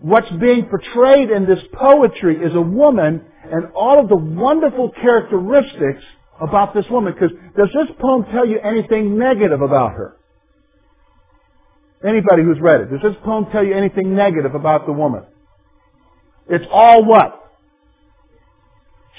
What's 0.00 0.30
being 0.30 0.66
portrayed 0.66 1.30
in 1.30 1.46
this 1.46 1.60
poetry 1.72 2.36
is 2.36 2.54
a 2.54 2.60
woman 2.60 3.24
and 3.50 3.72
all 3.74 4.00
of 4.00 4.08
the 4.08 4.16
wonderful 4.16 4.90
characteristics 4.90 6.04
about 6.40 6.74
this 6.74 6.84
woman. 6.90 7.14
Because 7.14 7.36
does 7.56 7.68
this 7.74 7.96
poem 8.00 8.24
tell 8.32 8.46
you 8.46 8.58
anything 8.58 9.18
negative 9.18 9.60
about 9.60 9.92
her? 9.92 10.16
Anybody 12.06 12.42
who's 12.42 12.60
read 12.60 12.82
it, 12.82 12.90
does 12.90 13.00
this 13.02 13.16
poem 13.24 13.46
tell 13.50 13.64
you 13.64 13.74
anything 13.74 14.14
negative 14.14 14.54
about 14.54 14.86
the 14.86 14.92
woman? 14.92 15.24
It's 16.48 16.66
all 16.70 17.04
what? 17.04 17.40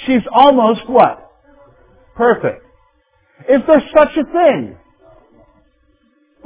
She's 0.06 0.22
almost 0.32 0.88
what? 0.88 1.32
Perfect. 2.16 2.64
Is 3.50 3.62
there 3.68 3.82
such 3.94 4.12
a 4.18 4.24
thing? 4.24 4.78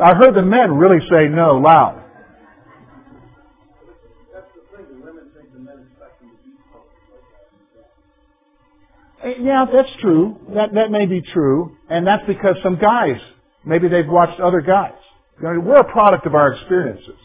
I 0.02 0.14
heard 0.14 0.34
the 0.34 0.44
men 0.44 0.76
really 0.76 1.06
say 1.10 1.28
no 1.28 1.58
loud. 1.58 2.04
Uh, 9.24 9.30
yeah, 9.42 9.66
that's 9.72 9.90
true. 10.02 10.40
That 10.56 10.74
that 10.76 10.92
may 10.92 11.06
be 11.06 11.22
true, 11.22 11.78
and 11.90 12.08
that's 12.08 12.24
because 12.28 12.56
some 12.64 12.78
guys 12.80 13.18
maybe 13.66 13.88
they've 13.90 14.08
watched 14.08 14.40
other 14.40 14.62
guys. 14.62 14.94
You 15.42 15.54
know, 15.54 15.60
we're 15.62 15.80
a 15.80 15.92
product 15.92 16.26
of 16.28 16.36
our 16.36 16.54
experiences. 16.54 17.18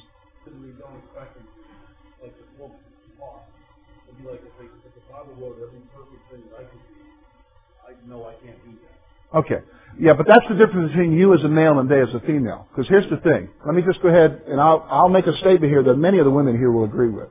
Okay. 9.34 9.58
Yeah, 10.00 10.14
but 10.14 10.26
that's 10.28 10.46
the 10.48 10.54
difference 10.56 10.92
between 10.92 11.12
you 11.12 11.34
as 11.34 11.44
a 11.44 11.48
male 11.48 11.78
and 11.78 11.90
they 11.90 12.00
as 12.00 12.14
a 12.14 12.20
female. 12.20 12.66
Because 12.70 12.88
here's 12.88 13.08
the 13.10 13.18
thing. 13.18 13.48
Let 13.66 13.74
me 13.74 13.82
just 13.82 14.02
go 14.02 14.08
ahead 14.08 14.42
and 14.48 14.60
I'll, 14.60 14.86
I'll 14.90 15.08
make 15.08 15.26
a 15.26 15.36
statement 15.38 15.72
here 15.72 15.82
that 15.84 15.96
many 15.96 16.18
of 16.18 16.24
the 16.24 16.30
women 16.30 16.56
here 16.56 16.70
will 16.70 16.84
agree 16.84 17.10
with. 17.10 17.28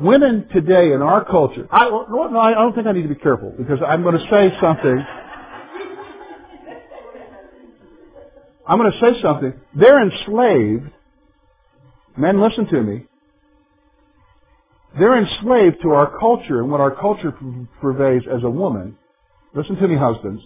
Women 0.00 0.48
today 0.50 0.92
in 0.92 1.02
our 1.02 1.24
culture, 1.26 1.68
I, 1.70 1.90
no, 1.90 2.40
I 2.40 2.54
don't 2.54 2.74
think 2.74 2.86
I 2.86 2.92
need 2.92 3.02
to 3.02 3.08
be 3.08 3.16
careful 3.16 3.52
because 3.56 3.80
I'm 3.86 4.02
going 4.02 4.16
to 4.16 4.26
say 4.30 4.50
something. 4.60 5.04
I'm 8.66 8.78
going 8.78 8.92
to 8.92 8.98
say 8.98 9.20
something. 9.20 9.52
They're 9.74 10.02
enslaved. 10.02 10.90
Men, 12.16 12.40
listen 12.40 12.66
to 12.68 12.82
me. 12.82 13.04
They're 14.98 15.18
enslaved 15.18 15.82
to 15.82 15.90
our 15.90 16.18
culture 16.18 16.60
and 16.60 16.70
what 16.70 16.80
our 16.80 16.94
culture 16.94 17.32
purveys 17.82 18.26
as 18.26 18.42
a 18.42 18.50
woman. 18.50 18.96
Listen 19.54 19.76
to 19.76 19.86
me, 19.86 19.96
husbands. 19.96 20.42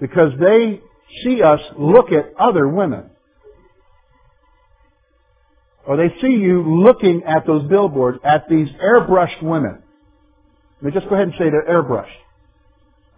Because 0.00 0.32
they 0.40 0.80
see 1.24 1.42
us 1.42 1.60
look 1.78 2.10
at 2.10 2.32
other 2.40 2.66
women. 2.68 3.10
Or 5.86 5.96
they 5.96 6.14
see 6.20 6.34
you 6.34 6.62
looking 6.62 7.22
at 7.26 7.46
those 7.46 7.68
billboards 7.68 8.18
at 8.24 8.48
these 8.48 8.68
airbrushed 8.68 9.42
women. 9.42 9.82
Let 10.80 10.94
me 10.94 11.00
just 11.00 11.08
go 11.08 11.16
ahead 11.16 11.28
and 11.28 11.34
say 11.38 11.50
they're 11.50 11.66
airbrushed. 11.68 12.06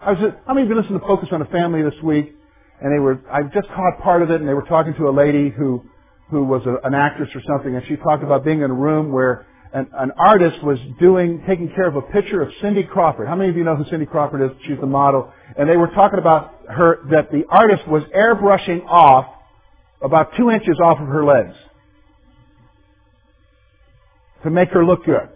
I 0.00 0.12
was, 0.12 0.32
how 0.46 0.54
many 0.54 0.66
of 0.66 0.70
you 0.70 0.80
listened 0.80 1.00
to 1.00 1.06
Focus 1.06 1.28
on 1.32 1.40
the 1.40 1.46
Family 1.46 1.82
this 1.82 2.00
week? 2.02 2.34
And 2.80 2.92
they 2.92 2.98
were, 2.98 3.20
I 3.30 3.42
just 3.42 3.68
caught 3.68 4.02
part 4.02 4.22
of 4.22 4.30
it 4.30 4.40
and 4.40 4.48
they 4.48 4.54
were 4.54 4.64
talking 4.64 4.94
to 4.94 5.08
a 5.08 5.14
lady 5.14 5.50
who, 5.50 5.82
who 6.30 6.44
was 6.44 6.62
a, 6.66 6.86
an 6.86 6.94
actress 6.94 7.30
or 7.34 7.42
something 7.46 7.74
and 7.74 7.84
she 7.86 7.96
talked 7.96 8.22
about 8.22 8.44
being 8.44 8.60
in 8.60 8.70
a 8.70 8.74
room 8.74 9.12
where 9.12 9.46
an, 9.72 9.88
an 9.94 10.12
artist 10.18 10.62
was 10.62 10.78
doing, 11.00 11.42
taking 11.46 11.68
care 11.74 11.86
of 11.86 11.96
a 11.96 12.02
picture 12.02 12.42
of 12.42 12.50
Cindy 12.60 12.84
Crawford. 12.84 13.28
How 13.28 13.36
many 13.36 13.50
of 13.50 13.56
you 13.56 13.64
know 13.64 13.76
who 13.76 13.84
Cindy 13.90 14.06
Crawford 14.06 14.42
is? 14.42 14.56
She's 14.66 14.78
the 14.80 14.86
model. 14.86 15.32
And 15.56 15.68
they 15.68 15.76
were 15.76 15.88
talking 15.88 16.18
about 16.18 16.54
her, 16.68 17.00
that 17.10 17.30
the 17.30 17.44
artist 17.48 17.86
was 17.88 18.02
airbrushing 18.14 18.86
off 18.86 19.26
about 20.02 20.30
two 20.36 20.50
inches 20.50 20.78
off 20.82 21.00
of 21.00 21.08
her 21.08 21.24
legs 21.24 21.54
to 24.44 24.50
make 24.50 24.70
her 24.70 24.84
look 24.84 25.04
good. 25.04 25.28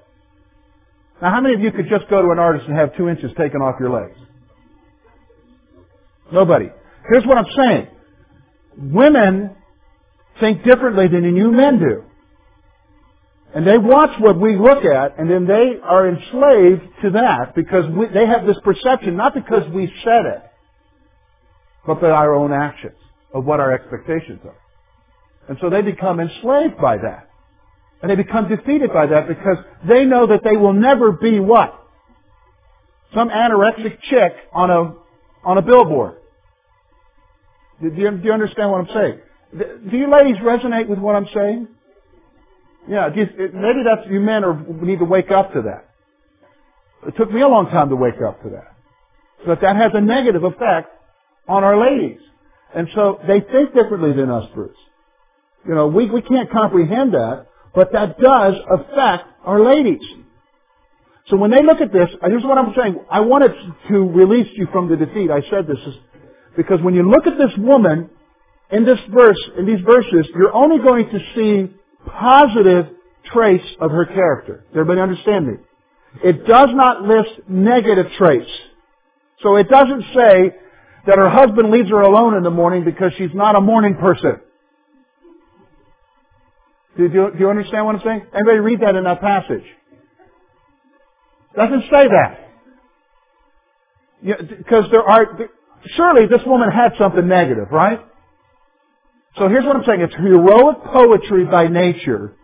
Now, 1.20 1.32
how 1.32 1.40
many 1.40 1.54
of 1.54 1.60
you 1.60 1.72
could 1.72 1.88
just 1.90 2.08
go 2.08 2.22
to 2.22 2.30
an 2.30 2.38
artist 2.38 2.66
and 2.68 2.76
have 2.76 2.96
two 2.96 3.08
inches 3.08 3.32
taken 3.36 3.60
off 3.60 3.76
your 3.80 3.90
legs? 3.90 4.16
Nobody. 6.32 6.70
Here's 7.10 7.24
what 7.24 7.38
I'm 7.38 7.46
saying. 7.56 7.88
Women 8.76 9.56
think 10.38 10.62
differently 10.62 11.08
than 11.08 11.36
you 11.36 11.50
men 11.50 11.78
do. 11.80 12.04
And 13.54 13.66
they 13.66 13.78
watch 13.78 14.10
what 14.20 14.38
we 14.38 14.56
look 14.56 14.84
at, 14.84 15.18
and 15.18 15.28
then 15.28 15.46
they 15.46 15.80
are 15.82 16.08
enslaved 16.08 16.82
to 17.02 17.10
that 17.12 17.54
because 17.56 17.84
we, 17.96 18.06
they 18.08 18.26
have 18.26 18.46
this 18.46 18.58
perception, 18.62 19.16
not 19.16 19.34
because 19.34 19.62
we 19.72 19.90
said 20.04 20.26
it, 20.26 20.42
but 21.86 22.00
by 22.00 22.10
our 22.10 22.34
own 22.34 22.52
actions 22.52 22.96
of 23.32 23.46
what 23.46 23.58
our 23.58 23.72
expectations 23.72 24.40
are. 24.44 24.58
And 25.48 25.56
so 25.62 25.70
they 25.70 25.80
become 25.80 26.20
enslaved 26.20 26.76
by 26.78 26.98
that. 26.98 27.27
And 28.00 28.10
they 28.10 28.16
become 28.16 28.48
defeated 28.48 28.92
by 28.92 29.06
that 29.06 29.26
because 29.26 29.56
they 29.88 30.04
know 30.04 30.28
that 30.28 30.40
they 30.44 30.56
will 30.56 30.72
never 30.72 31.12
be 31.12 31.40
what? 31.40 31.74
Some 33.14 33.28
anorexic 33.28 34.00
chick 34.02 34.34
on 34.52 34.70
a, 34.70 34.94
on 35.44 35.58
a 35.58 35.62
billboard. 35.62 36.16
Do 37.80 37.88
you, 37.88 38.10
do 38.10 38.24
you 38.24 38.32
understand 38.32 38.70
what 38.70 38.80
I'm 38.80 38.94
saying? 38.94 39.20
Do 39.90 39.96
you 39.96 40.10
ladies 40.10 40.36
resonate 40.42 40.88
with 40.88 40.98
what 40.98 41.16
I'm 41.16 41.26
saying? 41.34 41.68
Yeah, 42.88 43.08
maybe 43.08 43.82
that's 43.84 44.08
you 44.10 44.20
men 44.20 44.44
are, 44.44 44.54
need 44.54 44.98
to 44.98 45.04
wake 45.04 45.30
up 45.30 45.52
to 45.54 45.62
that. 45.62 45.88
It 47.06 47.16
took 47.16 47.30
me 47.30 47.40
a 47.40 47.48
long 47.48 47.66
time 47.66 47.90
to 47.90 47.96
wake 47.96 48.20
up 48.26 48.42
to 48.42 48.50
that. 48.50 48.74
But 49.46 49.60
that 49.60 49.76
has 49.76 49.92
a 49.94 50.00
negative 50.00 50.42
effect 50.42 50.90
on 51.48 51.64
our 51.64 51.78
ladies. 51.78 52.20
And 52.74 52.88
so 52.94 53.20
they 53.26 53.40
think 53.40 53.74
differently 53.74 54.12
than 54.12 54.30
us, 54.30 54.44
Bruce. 54.54 54.76
You 55.66 55.74
know, 55.74 55.86
we, 55.86 56.10
we 56.10 56.22
can't 56.22 56.50
comprehend 56.50 57.14
that, 57.14 57.46
but 57.74 57.92
that 57.92 58.18
does 58.18 58.54
affect 58.70 59.24
our 59.44 59.60
ladies. 59.60 60.02
So 61.28 61.36
when 61.36 61.50
they 61.50 61.62
look 61.62 61.80
at 61.80 61.92
this, 61.92 62.08
here's 62.22 62.44
what 62.44 62.58
I'm 62.58 62.74
saying. 62.76 63.00
I 63.10 63.20
wanted 63.20 63.52
to 63.88 63.98
release 63.98 64.48
you 64.54 64.66
from 64.72 64.88
the 64.88 64.96
defeat. 64.96 65.30
I 65.30 65.42
said 65.50 65.66
this 65.66 65.78
is 65.86 65.94
because 66.56 66.80
when 66.82 66.94
you 66.94 67.08
look 67.08 67.26
at 67.26 67.36
this 67.36 67.52
woman 67.58 68.10
in 68.70 68.84
this 68.84 68.98
verse, 69.10 69.38
in 69.58 69.66
these 69.66 69.80
verses, 69.84 70.28
you're 70.34 70.54
only 70.54 70.82
going 70.82 71.10
to 71.10 71.18
see 71.34 71.74
positive 72.06 72.86
traits 73.32 73.64
of 73.80 73.90
her 73.90 74.06
character. 74.06 74.64
Everybody 74.70 75.00
understand 75.00 75.46
me? 75.46 75.54
It 76.24 76.46
does 76.46 76.70
not 76.72 77.02
list 77.02 77.30
negative 77.48 78.06
traits. 78.16 78.50
So 79.42 79.56
it 79.56 79.68
doesn't 79.68 80.02
say 80.14 80.54
that 81.06 81.18
her 81.18 81.28
husband 81.28 81.70
leaves 81.70 81.90
her 81.90 82.00
alone 82.00 82.36
in 82.36 82.42
the 82.42 82.50
morning 82.50 82.84
because 82.84 83.12
she's 83.16 83.34
not 83.34 83.54
a 83.54 83.60
morning 83.60 83.96
person. 83.96 84.40
Do 86.98 87.04
you, 87.04 87.08
do 87.08 87.38
you 87.38 87.48
understand 87.48 87.86
what 87.86 87.94
I'm 87.94 88.02
saying? 88.04 88.26
Anybody 88.34 88.58
read 88.58 88.80
that 88.80 88.96
in 88.96 89.04
that 89.04 89.20
passage? 89.20 89.62
Doesn't 91.54 91.82
say 91.82 92.08
that. 92.08 92.40
Because 94.48 94.86
there 94.90 95.04
are, 95.08 95.38
surely 95.94 96.26
this 96.26 96.40
woman 96.44 96.68
had 96.70 96.92
something 96.98 97.28
negative, 97.28 97.68
right? 97.70 98.00
So 99.38 99.48
here's 99.48 99.64
what 99.64 99.76
I'm 99.76 99.84
saying. 99.86 100.00
It's 100.00 100.14
heroic 100.16 100.82
poetry 100.92 101.44
by 101.44 101.68
nature. 101.68 102.34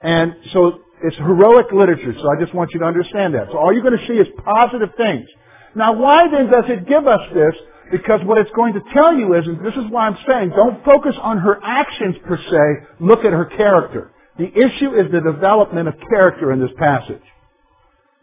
And 0.00 0.36
so 0.52 0.80
it's 1.02 1.16
heroic 1.16 1.66
literature. 1.72 2.14
So 2.16 2.28
I 2.30 2.40
just 2.40 2.54
want 2.54 2.70
you 2.74 2.80
to 2.80 2.86
understand 2.86 3.34
that. 3.34 3.48
So 3.50 3.58
all 3.58 3.72
you're 3.72 3.82
going 3.82 3.98
to 3.98 4.06
see 4.06 4.14
is 4.14 4.28
positive 4.44 4.90
things. 4.96 5.26
Now 5.74 5.94
why 5.94 6.26
then 6.30 6.48
does 6.48 6.64
it 6.68 6.86
give 6.88 7.08
us 7.08 7.20
this? 7.34 7.54
Because 7.90 8.20
what 8.24 8.38
it's 8.38 8.50
going 8.56 8.74
to 8.74 8.80
tell 8.92 9.14
you 9.14 9.34
is, 9.34 9.46
and 9.46 9.64
this 9.64 9.74
is 9.74 9.90
why 9.90 10.06
I'm 10.06 10.18
saying, 10.26 10.50
don't 10.50 10.84
focus 10.84 11.14
on 11.20 11.38
her 11.38 11.60
actions 11.62 12.16
per 12.26 12.36
se, 12.38 12.86
look 13.00 13.24
at 13.24 13.32
her 13.32 13.44
character. 13.44 14.10
The 14.38 14.48
issue 14.48 14.94
is 14.94 15.12
the 15.12 15.20
development 15.20 15.88
of 15.88 15.94
character 16.08 16.52
in 16.52 16.60
this 16.60 16.72
passage. 16.78 17.22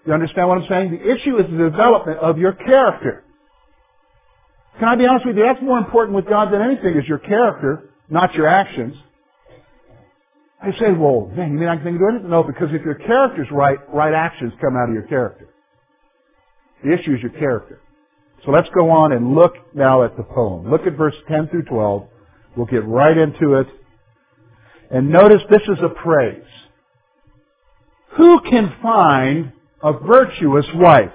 You 0.06 0.14
understand 0.14 0.50
what 0.50 0.58
I'm 0.58 0.68
saying? 0.68 0.92
The 0.92 1.12
issue 1.12 1.38
is 1.38 1.46
the 1.50 1.70
development 1.70 2.20
of 2.20 2.38
your 2.38 2.54
character. 2.54 3.24
Can 4.80 4.88
I 4.88 4.96
be 4.96 5.06
honest 5.06 5.26
with 5.26 5.38
you? 5.38 5.44
That's 5.44 5.62
more 5.62 5.78
important 5.78 6.16
with 6.16 6.28
God 6.28 6.52
than 6.52 6.62
anything 6.62 6.98
is 6.98 7.08
your 7.08 7.20
character, 7.20 7.92
not 8.10 8.34
your 8.34 8.48
actions. 8.48 8.96
I 10.62 10.72
say, 10.80 10.92
well, 10.92 11.32
man, 11.36 11.54
you 11.54 11.60
mean 11.60 11.70
I 11.70 11.78
can 11.78 11.98
do 11.98 12.08
anything? 12.10 12.30
No, 12.30 12.44
because 12.44 12.70
if 12.72 12.84
your 12.84 12.96
character's 12.96 13.48
right, 13.52 13.78
right 13.94 14.14
actions 14.14 14.54
come 14.62 14.76
out 14.76 14.90
of 14.90 14.94
your 14.94 15.08
character. 15.08 15.48
The 16.84 16.94
issue 16.94 17.14
is 17.14 17.22
your 17.22 17.32
character. 17.32 17.80
So 18.46 18.52
let's 18.52 18.70
go 18.74 18.90
on 18.90 19.12
and 19.12 19.36
look 19.36 19.54
now 19.74 20.04
at 20.04 20.18
the 20.18 20.24
poem. 20.24 20.70
Look 20.70 20.88
at 20.88 20.98
verse 20.98 21.16
10 21.28 21.50
through 21.50 21.64
12. 21.64 22.08
We'll 22.56 22.66
get 22.66 22.86
right 22.86 23.18
into 23.18 23.56
it. 23.56 23.68
And 24.90 25.10
notice 25.10 25.42
this 25.50 25.62
is 25.62 25.78
a 25.84 25.90
praise. 25.90 26.44
Who 28.18 28.42
can 28.42 28.76
find 28.82 29.54
a 29.82 29.94
virtuous 29.94 30.66
wife? 30.76 31.14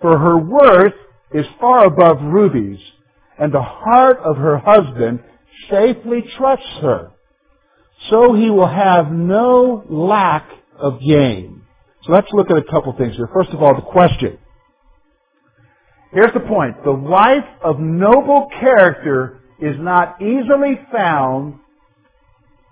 For 0.00 0.18
her 0.18 0.38
worth 0.38 0.94
is 1.34 1.44
far 1.60 1.84
above 1.84 2.22
rubies, 2.22 2.80
and 3.38 3.52
the 3.52 3.62
heart 3.62 4.18
of 4.24 4.36
her 4.36 4.58
husband 4.58 5.20
safely 5.68 6.24
trusts 6.38 6.78
her. 6.80 7.10
So 8.08 8.34
he 8.34 8.48
will 8.48 8.68
have 8.68 9.12
no 9.12 9.84
lack 9.90 10.48
of 10.78 11.00
gain. 11.00 11.62
So 12.04 12.12
let's 12.12 12.28
look 12.32 12.50
at 12.50 12.56
a 12.56 12.64
couple 12.64 12.94
things 12.96 13.16
here. 13.16 13.28
First 13.34 13.50
of 13.50 13.62
all, 13.62 13.74
the 13.74 13.82
question. 13.82 14.38
Here's 16.12 16.32
the 16.32 16.40
point. 16.40 16.82
The 16.84 16.92
wife 16.92 17.44
of 17.62 17.78
noble 17.78 18.48
character 18.60 19.40
is 19.60 19.76
not 19.78 20.20
easily 20.20 20.80
found 20.92 21.60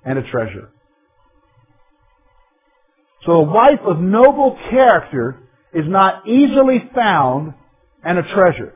and 0.05 0.19
a 0.19 0.29
treasure. 0.31 0.71
So 3.25 3.33
a 3.33 3.43
wife 3.43 3.81
of 3.85 4.01
noble 4.01 4.59
character 4.71 5.39
is 5.73 5.85
not 5.87 6.27
easily 6.27 6.89
found 6.95 7.55
and 8.03 8.19
a 8.19 8.23
treasure. 8.23 8.75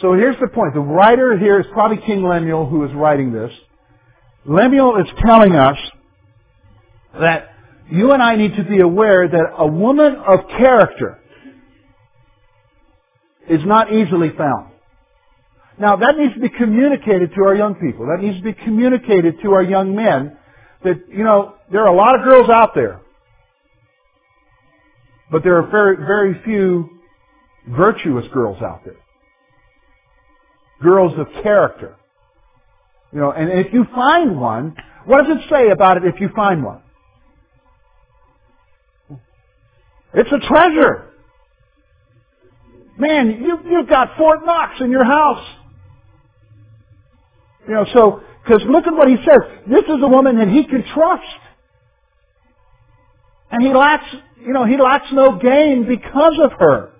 So 0.00 0.14
here's 0.14 0.36
the 0.40 0.46
point. 0.48 0.74
The 0.74 0.80
writer 0.80 1.36
here 1.36 1.60
is 1.60 1.66
probably 1.72 1.98
King 1.98 2.22
Lemuel 2.22 2.66
who 2.66 2.84
is 2.84 2.92
writing 2.94 3.32
this. 3.32 3.50
Lemuel 4.44 4.96
is 4.96 5.06
telling 5.24 5.54
us 5.54 5.76
that 7.20 7.47
you 7.90 8.12
and 8.12 8.22
I 8.22 8.36
need 8.36 8.56
to 8.56 8.64
be 8.64 8.80
aware 8.80 9.28
that 9.28 9.44
a 9.56 9.66
woman 9.66 10.16
of 10.16 10.48
character 10.48 11.18
is 13.48 13.60
not 13.64 13.92
easily 13.92 14.30
found. 14.36 14.72
Now 15.78 15.96
that 15.96 16.16
needs 16.16 16.34
to 16.34 16.40
be 16.40 16.50
communicated 16.50 17.34
to 17.34 17.44
our 17.44 17.54
young 17.54 17.76
people. 17.76 18.06
That 18.06 18.22
needs 18.22 18.36
to 18.38 18.42
be 18.42 18.52
communicated 18.52 19.40
to 19.42 19.52
our 19.52 19.62
young 19.62 19.94
men 19.94 20.36
that, 20.84 21.08
you 21.08 21.24
know, 21.24 21.54
there 21.70 21.82
are 21.82 21.88
a 21.88 21.96
lot 21.96 22.18
of 22.18 22.24
girls 22.24 22.48
out 22.50 22.74
there. 22.74 23.00
But 25.30 25.42
there 25.42 25.56
are 25.58 25.70
very, 25.70 25.96
very 25.96 26.40
few 26.44 26.90
virtuous 27.68 28.26
girls 28.32 28.62
out 28.62 28.82
there. 28.84 28.96
Girls 30.82 31.12
of 31.18 31.26
character. 31.42 31.96
You 33.12 33.20
know, 33.20 33.32
and 33.32 33.50
if 33.50 33.72
you 33.72 33.86
find 33.94 34.40
one, 34.40 34.76
what 35.06 35.26
does 35.26 35.38
it 35.38 35.50
say 35.50 35.70
about 35.70 35.96
it 35.98 36.04
if 36.04 36.20
you 36.20 36.28
find 36.34 36.62
one? 36.62 36.82
It's 40.14 40.30
a 40.32 40.46
treasure. 40.48 41.10
Man, 42.98 43.42
you, 43.42 43.58
you've 43.70 43.88
got 43.88 44.16
Fort 44.16 44.40
Knox 44.44 44.80
in 44.80 44.90
your 44.90 45.04
house. 45.04 45.46
You 47.68 47.74
know, 47.74 47.86
so, 47.92 48.22
because 48.44 48.62
look 48.68 48.86
at 48.86 48.94
what 48.94 49.08
he 49.08 49.16
says. 49.16 49.62
This 49.68 49.84
is 49.84 50.02
a 50.02 50.08
woman 50.08 50.38
that 50.38 50.48
he 50.48 50.64
can 50.64 50.84
trust. 50.94 51.22
And 53.50 53.62
he 53.62 53.72
lacks, 53.72 54.06
you 54.44 54.52
know, 54.52 54.64
he 54.64 54.76
lacks 54.76 55.06
no 55.12 55.38
gain 55.38 55.86
because 55.88 56.38
of 56.42 56.52
her. 56.58 56.92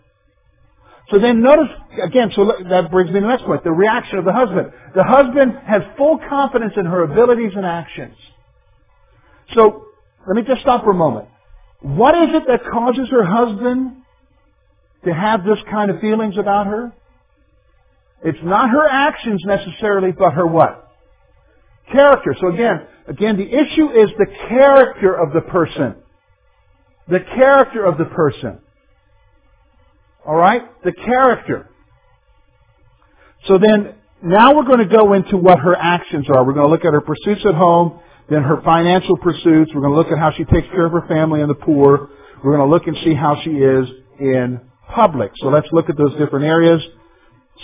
So 1.11 1.19
then 1.19 1.43
notice, 1.43 1.69
again, 2.03 2.31
so 2.37 2.53
that 2.69 2.91
brings 2.91 3.11
me 3.11 3.21
to 3.21 3.21
the 3.23 3.29
next 3.29 3.45
point, 3.45 3.65
the 3.65 3.73
reaction 3.73 4.19
of 4.19 4.25
the 4.27 4.33
husband. 4.33 4.73
The 4.95 5.05
husband 5.05 5.55
has 5.67 5.83
full 5.97 6.19
confidence 6.29 6.75
in 6.77 6.85
her 6.85 7.03
abilities 7.05 7.53
and 7.57 7.65
actions. 7.65 8.17
So, 9.55 9.87
let 10.27 10.37
me 10.37 10.43
just 10.47 10.61
stop 10.61 10.85
for 10.85 10.91
a 10.91 10.95
moment. 10.95 11.29
What 11.81 12.15
is 12.17 12.35
it 12.35 12.45
that 12.49 12.61
causes 12.71 13.09
her 13.11 13.25
husband 13.25 14.03
to 15.05 15.15
have 15.15 15.45
this 15.45 15.59
kind 15.71 15.91
of 15.91 16.01
feelings 16.01 16.37
about 16.37 16.67
her? 16.67 16.93
It's 18.25 18.39
not 18.43 18.71
her 18.71 18.87
actions 18.89 19.43
necessarily, 19.47 20.11
but 20.13 20.33
her 20.33 20.47
what? 20.47 20.91
Character. 21.93 22.35
So 22.41 22.49
again, 22.49 22.87
again, 23.07 23.37
the 23.37 23.47
issue 23.47 23.91
is 23.91 24.11
the 24.19 24.27
character 24.49 25.15
of 25.15 25.33
the 25.33 25.41
person. 25.41 25.95
The 27.07 27.21
character 27.21 27.85
of 27.85 27.97
the 27.97 28.07
person. 28.07 28.59
Alright? 30.27 30.63
The 30.85 30.93
character. 30.93 31.71
So 33.47 33.59
then, 33.59 33.95
now 34.23 34.57
we're 34.57 34.65
going 34.65 34.87
to 34.87 34.95
go 34.95 35.13
into 35.13 35.37
what 35.37 35.61
her 35.61 35.77
actions 35.77 36.27
are. 36.29 36.45
We're 36.45 36.55
going 36.55 36.67
to 36.67 36.73
look 36.73 36.85
at 36.85 36.93
her 36.93 37.01
pursuits 37.01 37.47
at 37.47 37.55
home, 37.55 38.01
then 38.31 38.43
her 38.43 38.61
financial 38.63 39.17
pursuits. 39.17 39.73
We're 39.75 39.81
going 39.81 39.93
to 39.93 39.99
look 39.99 40.13
at 40.13 40.19
how 40.19 40.33
she 40.37 40.45
takes 40.45 40.69
care 40.69 40.87
of 40.87 40.93
her 40.93 41.07
family 41.09 41.41
and 41.41 41.51
the 41.51 41.55
poor. 41.55 42.11
We're 42.43 42.57
going 42.57 42.69
to 42.69 42.73
look 42.73 42.87
and 42.87 42.97
see 43.05 43.15
how 43.15 43.41
she 43.43 43.51
is 43.51 43.89
in 44.21 44.61
public. 44.95 45.33
So 45.37 45.49
let's 45.49 45.69
look 45.73 45.89
at 45.89 45.97
those 45.97 46.13
different 46.19 46.45
areas. 46.45 46.83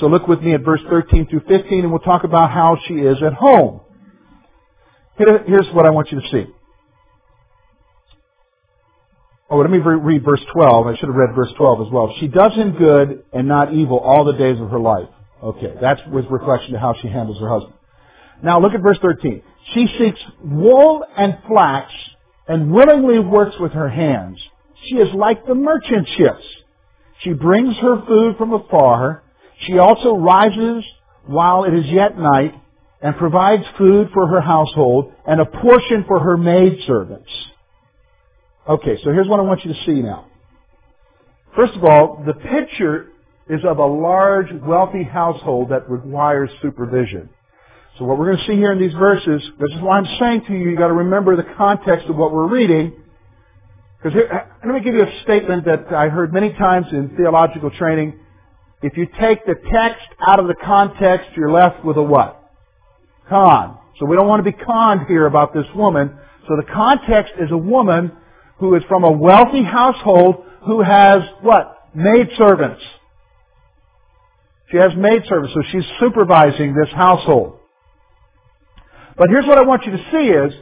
So 0.01 0.07
look 0.07 0.27
with 0.27 0.41
me 0.41 0.55
at 0.55 0.63
verse 0.65 0.81
13 0.89 1.29
through 1.29 1.43
15 1.49 1.81
and 1.81 1.91
we'll 1.91 2.01
talk 2.01 2.25
about 2.25 2.51
how 2.51 2.79
she 2.89 2.95
is 2.95 3.19
at 3.25 3.35
home. 3.35 3.81
Here's 5.17 5.69
what 5.73 5.87
I 5.87 5.91
want 5.91 6.11
you 6.11 6.21
to 6.21 6.29
see. 6.29 6.47
Oh, 9.51 9.59
let 9.59 9.71
me 9.71 9.79
read 9.79 10.25
verse 10.25 10.41
12. 10.53 10.87
I 10.87 10.97
should 10.97 11.09
have 11.09 11.15
read 11.15 11.35
verse 11.37 11.53
12 11.57 11.87
as 11.87 11.93
well. 11.93 12.13
She 12.19 12.27
does 12.27 12.55
him 12.55 12.73
good 12.77 13.25
and 13.33 13.47
not 13.47 13.73
evil 13.73 13.99
all 13.99 14.25
the 14.25 14.33
days 14.33 14.59
of 14.61 14.71
her 14.71 14.81
life. 14.81 15.09
Okay, 15.43 15.75
that's 15.81 16.01
with 16.11 16.25
reflection 16.31 16.73
to 16.73 16.81
how 16.81 16.95
she 17.01 17.09
handles 17.09 17.39
her 17.39 17.49
husband. 17.49 17.75
Now 18.43 18.59
look 18.61 18.73
at 18.73 18.83
verse 18.83 18.99
13. 19.01 19.43
She 19.73 19.87
seeks 19.99 20.21
wool 20.43 21.05
and 21.17 21.39
flax 21.49 21.93
and 22.47 22.71
willingly 22.71 23.19
works 23.19 23.57
with 23.59 23.73
her 23.73 23.89
hands. 23.89 24.39
She 24.85 24.97
is 24.97 25.15
like 25.15 25.47
the 25.47 25.55
merchant 25.55 26.07
ships. 26.17 26.45
She 27.21 27.33
brings 27.33 27.77
her 27.79 28.05
food 28.07 28.37
from 28.37 28.53
afar. 28.53 29.23
She 29.67 29.79
also 29.79 30.15
rises 30.15 30.85
while 31.27 31.65
it 31.65 31.73
is 31.73 31.87
yet 31.87 32.19
night 32.19 32.55
and 33.01 33.17
provides 33.17 33.65
food 33.79 34.09
for 34.13 34.27
her 34.29 34.41
household 34.41 35.13
and 35.27 35.41
a 35.41 35.47
portion 35.47 36.05
for 36.07 36.21
her 36.21 36.37
maidservants. 36.37 37.31
Okay, 38.69 38.99
so 39.03 39.13
here's 39.13 39.29
what 39.29 39.41
I 39.41 39.43
want 39.43 39.65
you 39.65 39.73
to 39.73 39.85
see 39.85 40.03
now. 40.03 40.27
First 41.57 41.75
of 41.75 41.85
all, 41.85 42.23
the 42.27 42.35
picture 42.35 43.09
is 43.49 43.61
of 43.65 43.79
a 43.79 43.87
large, 43.87 44.47
wealthy 44.67 45.05
household 45.05 45.71
that 45.71 45.89
requires 45.89 46.51
supervision. 46.63 47.29
So 47.99 48.05
what 48.05 48.19
we're 48.19 48.27
going 48.27 48.39
to 48.39 48.45
see 48.47 48.57
here 48.57 48.73
in 48.73 48.81
these 48.81 48.95
verses, 48.95 49.41
this 49.61 49.71
is 49.71 49.81
why 49.81 49.99
I'm 49.99 50.19
saying 50.19 50.47
to 50.47 50.53
you, 50.53 50.71
you've 50.71 50.79
got 50.79 50.89
to 50.89 50.95
remember 50.95 51.37
the 51.37 51.47
context 51.57 52.09
of 52.09 52.17
what 52.17 52.33
we're 52.33 52.49
reading. 52.49 52.93
Because 54.03 54.21
uh, 54.21 54.37
let 54.67 54.75
me 54.75 54.81
give 54.81 54.95
you 54.95 55.05
a 55.05 55.23
statement 55.23 55.65
that 55.67 55.95
I 55.95 56.09
heard 56.09 56.33
many 56.33 56.53
times 56.55 56.87
in 56.91 57.17
theological 57.17 57.71
training. 57.71 58.19
If 58.83 58.97
you 58.97 59.07
take 59.21 59.47
the 59.47 59.55
text 59.73 60.07
out 60.27 60.41
of 60.41 60.49
the 60.49 60.57
context, 60.57 61.31
you're 61.37 61.53
left 61.53 61.85
with 61.85 61.97
a 61.97 62.03
what? 62.03 62.43
Con. 63.29 63.79
So 64.01 64.07
we 64.07 64.17
don't 64.17 64.27
want 64.27 64.45
to 64.45 64.51
be 64.51 64.57
conned 64.57 65.07
here 65.07 65.27
about 65.27 65.55
this 65.55 65.67
woman. 65.77 66.19
So 66.49 66.57
the 66.57 66.71
context 66.73 67.35
is 67.41 67.53
a 67.53 67.57
woman 67.57 68.11
who 68.59 68.75
is 68.75 68.83
from 68.89 69.05
a 69.05 69.11
wealthy 69.11 69.63
household 69.63 70.45
who 70.67 70.83
has 70.83 71.23
what? 71.43 71.91
Maid 71.95 72.29
servants. 72.37 72.83
She 74.73 74.79
has 74.79 74.91
maid 74.97 75.23
servants, 75.29 75.55
so 75.55 75.63
she's 75.71 75.87
supervising 76.01 76.75
this 76.75 76.93
household. 76.93 77.61
But 79.17 79.29
here's 79.31 79.47
what 79.47 79.59
I 79.59 79.63
want 79.63 79.85
you 79.85 79.93
to 79.93 80.05
see 80.11 80.29
is, 80.29 80.53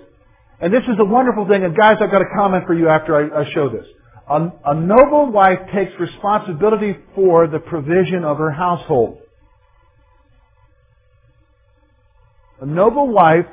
and 0.61 0.73
this 0.73 0.83
is 0.83 0.97
a 0.99 1.05
wonderful 1.05 1.49
thing, 1.49 1.65
and 1.65 1.77
guys, 1.77 1.97
I've 2.01 2.11
got 2.11 2.23
a 2.23 2.31
comment 2.37 2.67
for 2.67 2.75
you 2.75 2.89
after 2.89 3.17
I, 3.17 3.43
I 3.43 3.53
show 3.53 3.69
this. 3.69 3.87
A, 4.29 4.53
a 4.67 4.75
noble 4.75 5.33
wife 5.33 5.59
takes 5.75 5.93
responsibility 5.99 6.97
for 7.15 7.49
the 7.49 7.59
provision 7.59 8.25
of 8.25 8.39
her 8.39 8.51
household. 8.51 9.19
A 12.61 12.67
noble 12.67 13.09
wife 13.09 13.47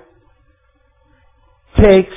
takes 1.78 2.14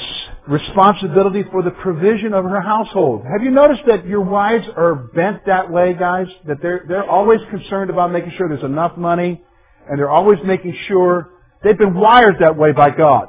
responsibility 0.47 1.45
for 1.51 1.63
the 1.63 1.71
provision 1.71 2.35
of 2.35 2.45
her 2.45 2.61
household. 2.61 3.23
Have 3.23 3.43
you 3.43 3.51
noticed 3.51 3.83
that 3.87 4.07
your 4.07 4.21
wives 4.21 4.65
are 4.77 4.95
bent 4.95 5.47
that 5.47 5.71
way, 5.71 5.95
guys? 5.95 6.27
That 6.47 6.59
they're, 6.61 6.85
they're 6.87 7.09
always 7.09 7.41
concerned 7.51 7.91
about 7.91 8.13
making 8.13 8.33
sure 8.37 8.49
there's 8.49 8.65
enough 8.65 8.99
money, 8.99 9.43
and 9.89 9.99
they're 9.99 10.11
always 10.11 10.39
making 10.45 10.77
sure 10.89 11.31
They've 11.63 11.79
been 11.79 11.95
wired 11.95 12.37
that 12.41 12.57
way 12.57 12.73
by 12.73 12.91
God. 12.91 13.29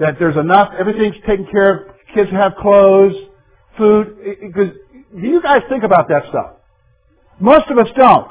That 0.00 0.16
there's 0.18 0.36
enough, 0.36 0.74
everything's 0.78 1.16
taken 1.26 1.46
care 1.50 1.74
of, 1.74 1.94
kids 2.14 2.30
have 2.30 2.54
clothes, 2.60 3.14
food, 3.78 4.18
because 4.40 4.70
do 5.14 5.26
you 5.26 5.40
guys 5.40 5.62
think 5.68 5.84
about 5.84 6.08
that 6.08 6.24
stuff? 6.28 6.56
Most 7.40 7.70
of 7.70 7.78
us 7.78 7.88
don't. 7.96 8.30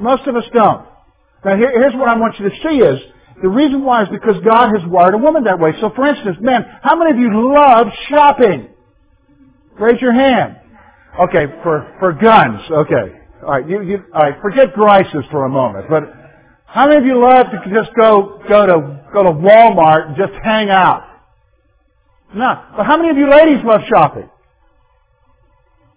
Most 0.00 0.26
of 0.26 0.36
us 0.36 0.44
don't. 0.52 0.86
Now 1.44 1.56
here, 1.56 1.70
here's 1.70 1.94
what 1.94 2.08
I 2.08 2.16
want 2.16 2.38
you 2.38 2.48
to 2.48 2.56
see 2.62 2.76
is, 2.78 3.00
the 3.42 3.48
reason 3.48 3.84
why 3.84 4.02
is 4.04 4.08
because 4.10 4.36
God 4.44 4.70
has 4.78 4.88
wired 4.88 5.14
a 5.14 5.18
woman 5.18 5.44
that 5.44 5.58
way. 5.58 5.72
So 5.80 5.90
for 5.94 6.06
instance, 6.06 6.36
men, 6.40 6.64
how 6.82 6.96
many 6.96 7.10
of 7.10 7.18
you 7.18 7.52
love 7.52 7.88
shopping? 8.08 8.68
Raise 9.78 10.00
your 10.00 10.12
hand. 10.12 10.56
Okay, 11.20 11.46
for, 11.62 11.94
for 11.98 12.12
guns, 12.12 12.60
okay. 12.70 13.20
Alright, 13.42 13.68
you, 13.68 13.82
you, 13.82 14.04
alright, 14.14 14.40
forget 14.40 14.72
Grices 14.72 15.24
for 15.30 15.44
a 15.44 15.48
moment, 15.48 15.86
but 15.90 16.23
how 16.74 16.88
many 16.88 16.98
of 16.98 17.06
you 17.06 17.22
love 17.22 17.46
to 17.46 17.70
just 17.72 17.94
go, 17.96 18.42
go 18.48 18.66
to, 18.66 19.00
go 19.12 19.22
to 19.22 19.30
Walmart 19.30 20.08
and 20.08 20.16
just 20.16 20.32
hang 20.42 20.70
out? 20.70 21.06
No. 22.34 22.64
But 22.76 22.84
how 22.84 22.96
many 22.96 23.10
of 23.10 23.16
you 23.16 23.30
ladies 23.30 23.64
love 23.64 23.82
shopping? 23.88 24.28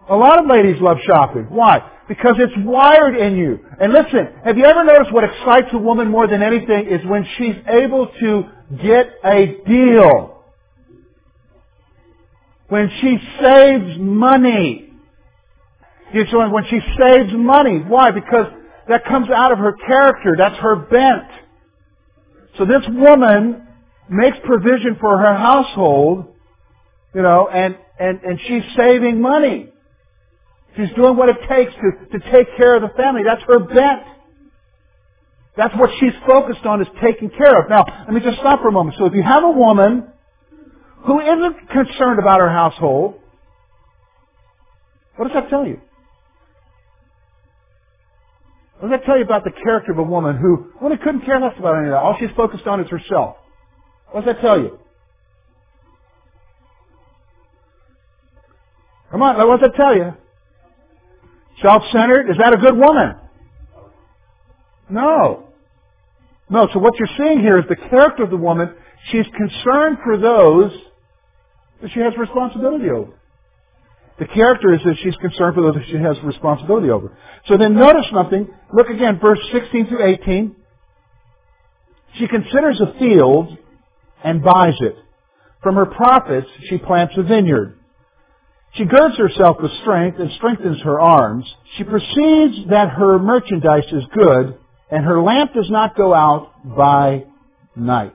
A 0.07 0.15
lot 0.15 0.37
of 0.37 0.45
ladies 0.45 0.79
love 0.79 0.97
shopping. 1.03 1.47
Why? 1.49 1.79
Because 2.07 2.35
it's 2.37 2.53
wired 2.57 3.17
in 3.17 3.37
you. 3.37 3.59
And 3.81 3.91
listen, 3.91 4.29
have 4.45 4.55
you 4.55 4.65
ever 4.65 4.83
noticed 4.83 5.11
what 5.11 5.23
excites 5.23 5.69
a 5.73 5.79
woman 5.79 6.11
more 6.11 6.27
than 6.27 6.43
anything 6.43 6.85
is 6.87 7.03
when 7.07 7.25
she's 7.39 7.55
able 7.67 8.11
to 8.19 8.43
get 8.79 9.07
a 9.23 9.57
deal. 9.65 10.43
When 12.69 12.91
she 13.01 13.17
saves 13.41 13.97
money. 13.97 14.93
When 16.13 16.65
she 16.69 16.79
saves 16.99 17.33
money. 17.33 17.79
Why? 17.79 18.11
Because 18.11 18.45
that 18.89 19.05
comes 19.05 19.29
out 19.29 19.51
of 19.51 19.59
her 19.59 19.73
character. 19.73 20.35
That's 20.37 20.57
her 20.57 20.75
bent. 20.75 21.29
So 22.57 22.65
this 22.65 22.83
woman 22.89 23.67
makes 24.09 24.37
provision 24.45 24.97
for 24.99 25.17
her 25.17 25.35
household, 25.35 26.25
you 27.13 27.21
know, 27.21 27.47
and, 27.47 27.77
and, 27.99 28.21
and 28.23 28.39
she's 28.47 28.63
saving 28.75 29.21
money. 29.21 29.69
She's 30.75 30.89
doing 30.95 31.17
what 31.17 31.29
it 31.29 31.37
takes 31.49 31.73
to, 31.73 32.19
to 32.19 32.31
take 32.31 32.47
care 32.57 32.75
of 32.75 32.81
the 32.83 32.95
family. 32.97 33.21
That's 33.25 33.43
her 33.47 33.59
bent. 33.59 34.03
That's 35.57 35.75
what 35.75 35.89
she's 35.99 36.13
focused 36.27 36.65
on 36.65 36.81
is 36.81 36.87
taking 37.03 37.29
care 37.31 37.63
of. 37.63 37.69
Now, 37.69 37.85
let 38.05 38.13
me 38.13 38.21
just 38.21 38.39
stop 38.39 38.61
for 38.61 38.69
a 38.69 38.71
moment. 38.71 38.95
So 38.99 39.05
if 39.05 39.13
you 39.13 39.23
have 39.23 39.43
a 39.43 39.51
woman 39.51 40.07
who 41.05 41.19
isn't 41.19 41.69
concerned 41.69 42.19
about 42.19 42.39
her 42.39 42.49
household, 42.49 43.15
what 45.15 45.27
does 45.27 45.33
that 45.35 45.49
tell 45.49 45.65
you? 45.65 45.81
What 48.79 48.89
does 48.89 48.99
that 48.99 49.05
tell 49.05 49.17
you 49.17 49.23
about 49.23 49.43
the 49.43 49.51
character 49.63 49.91
of 49.91 49.97
a 49.97 50.03
woman 50.03 50.37
who 50.37 50.71
really 50.81 50.97
couldn't 50.97 51.21
care 51.21 51.39
less 51.39 51.53
about 51.57 51.77
any 51.77 51.87
of 51.87 51.91
that? 51.93 51.97
All 51.97 52.15
she's 52.19 52.29
focused 52.35 52.67
on 52.67 52.79
is 52.79 52.89
herself. 52.89 53.37
What 54.11 54.23
does 54.23 54.35
that 54.35 54.41
tell 54.41 54.59
you? 54.59 54.77
Come 59.11 59.21
on, 59.23 59.35
what 59.47 59.59
does 59.59 59.71
that 59.71 59.75
tell 59.75 59.95
you? 59.95 60.13
Self-centered? 61.61 62.29
Is 62.29 62.37
that 62.37 62.53
a 62.53 62.57
good 62.57 62.77
woman? 62.77 63.15
No. 64.89 65.47
No, 66.49 66.67
so 66.71 66.79
what 66.79 66.93
you're 66.99 67.09
seeing 67.17 67.39
here 67.39 67.57
is 67.57 67.65
the 67.67 67.75
character 67.75 68.23
of 68.23 68.29
the 68.29 68.37
woman. 68.37 68.73
She's 69.11 69.25
concerned 69.35 69.97
for 70.03 70.17
those 70.17 70.71
that 71.81 71.91
she 71.93 71.99
has 71.99 72.13
responsibility 72.17 72.89
over. 72.89 73.16
The 74.19 74.25
character 74.25 74.73
is 74.73 74.81
that 74.83 74.95
she's 75.03 75.15
concerned 75.17 75.55
for 75.55 75.61
those 75.61 75.75
that 75.75 75.85
she 75.87 75.97
has 75.97 76.17
responsibility 76.23 76.89
over. 76.89 77.15
So 77.47 77.57
then 77.57 77.75
notice 77.75 78.05
something. 78.13 78.49
Look 78.73 78.89
again, 78.89 79.19
verse 79.19 79.39
16 79.51 79.87
through 79.87 80.05
18. 80.05 80.55
She 82.17 82.27
considers 82.27 82.81
a 82.81 82.97
field 82.97 83.55
and 84.23 84.43
buys 84.43 84.73
it. 84.79 84.95
From 85.61 85.75
her 85.75 85.85
profits, 85.85 86.47
she 86.69 86.77
plants 86.77 87.13
a 87.17 87.23
vineyard. 87.23 87.77
She 88.73 88.85
girds 88.85 89.17
herself 89.17 89.57
with 89.61 89.71
strength 89.81 90.19
and 90.19 90.31
strengthens 90.33 90.81
her 90.81 90.99
arms. 90.99 91.45
She 91.77 91.83
perceives 91.83 92.69
that 92.69 92.89
her 92.89 93.19
merchandise 93.19 93.91
is 93.91 94.03
good, 94.13 94.57
and 94.91 95.05
her 95.05 95.21
lamp 95.21 95.53
does 95.53 95.69
not 95.69 95.95
go 95.95 96.13
out 96.13 96.51
by 96.75 97.25
night. 97.75 98.13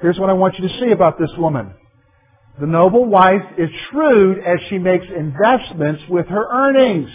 Here's 0.00 0.18
what 0.18 0.30
I 0.30 0.34
want 0.34 0.58
you 0.58 0.68
to 0.68 0.80
see 0.80 0.92
about 0.92 1.18
this 1.18 1.30
woman. 1.36 1.74
The 2.60 2.66
noble 2.66 3.04
wife 3.04 3.42
is 3.56 3.68
shrewd 3.90 4.38
as 4.38 4.58
she 4.68 4.78
makes 4.78 5.06
investments 5.16 6.02
with 6.08 6.26
her 6.26 6.44
earnings. 6.50 7.10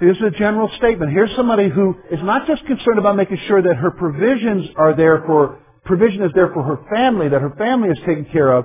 This 0.00 0.16
is 0.16 0.22
a 0.22 0.30
general 0.30 0.70
statement. 0.78 1.12
Here's 1.12 1.34
somebody 1.36 1.68
who 1.68 1.94
is 2.10 2.20
not 2.22 2.46
just 2.46 2.64
concerned 2.64 2.98
about 2.98 3.16
making 3.16 3.36
sure 3.46 3.60
that 3.60 3.76
her 3.76 3.90
provisions 3.90 4.70
are 4.76 4.96
there 4.96 5.22
for, 5.26 5.58
provision 5.84 6.22
is 6.22 6.30
there 6.34 6.50
for 6.54 6.62
her 6.62 6.78
family, 6.94 7.28
that 7.28 7.42
her 7.42 7.54
family 7.58 7.90
is 7.90 7.98
taken 8.06 8.24
care 8.32 8.50
of. 8.50 8.64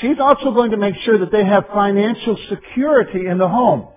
She's 0.00 0.18
also 0.18 0.52
going 0.52 0.70
to 0.70 0.78
make 0.78 0.94
sure 1.04 1.18
that 1.18 1.30
they 1.30 1.44
have 1.44 1.64
financial 1.74 2.38
security 2.48 3.26
in 3.26 3.36
the 3.36 3.48
home. 3.48 3.88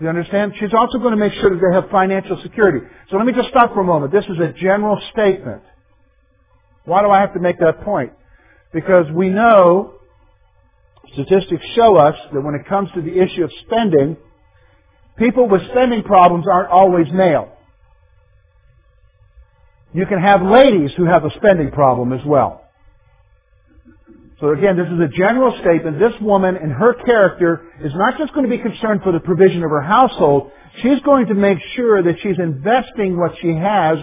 You 0.00 0.08
understand? 0.08 0.54
She's 0.58 0.74
also 0.74 0.98
going 0.98 1.12
to 1.12 1.16
make 1.16 1.32
sure 1.34 1.50
that 1.50 1.60
they 1.60 1.74
have 1.74 1.88
financial 1.90 2.40
security. 2.42 2.84
So 3.10 3.16
let 3.16 3.26
me 3.26 3.32
just 3.32 3.48
stop 3.48 3.74
for 3.74 3.80
a 3.80 3.84
moment. 3.84 4.12
This 4.12 4.24
is 4.24 4.38
a 4.40 4.52
general 4.52 5.00
statement. 5.12 5.62
Why 6.84 7.02
do 7.02 7.10
I 7.10 7.20
have 7.20 7.34
to 7.34 7.40
make 7.40 7.58
that 7.60 7.82
point? 7.82 8.12
Because 8.72 9.06
we 9.14 9.28
know, 9.28 9.94
statistics 11.12 11.64
show 11.76 11.96
us 11.96 12.16
that 12.32 12.40
when 12.40 12.54
it 12.54 12.66
comes 12.68 12.90
to 12.94 13.02
the 13.02 13.22
issue 13.22 13.44
of 13.44 13.50
spending, 13.66 14.16
people 15.16 15.48
with 15.48 15.62
spending 15.70 16.02
problems 16.02 16.46
aren't 16.50 16.70
always 16.70 17.06
male. 17.12 17.52
You 19.92 20.06
can 20.06 20.20
have 20.20 20.42
ladies 20.42 20.90
who 20.96 21.04
have 21.04 21.24
a 21.24 21.30
spending 21.36 21.70
problem 21.70 22.12
as 22.12 22.26
well. 22.26 22.63
So 24.40 24.50
again, 24.52 24.76
this 24.76 24.88
is 24.88 25.00
a 25.00 25.08
general 25.16 25.56
statement. 25.60 25.98
This 26.00 26.12
woman 26.20 26.56
and 26.56 26.72
her 26.72 26.94
character 27.04 27.66
is 27.82 27.92
not 27.94 28.18
just 28.18 28.34
going 28.34 28.44
to 28.44 28.50
be 28.50 28.62
concerned 28.62 29.02
for 29.02 29.12
the 29.12 29.20
provision 29.20 29.62
of 29.62 29.70
her 29.70 29.80
household. 29.80 30.50
She's 30.82 31.00
going 31.00 31.26
to 31.26 31.34
make 31.34 31.58
sure 31.76 32.02
that 32.02 32.16
she's 32.20 32.38
investing 32.38 33.18
what 33.18 33.32
she 33.40 33.54
has 33.54 33.98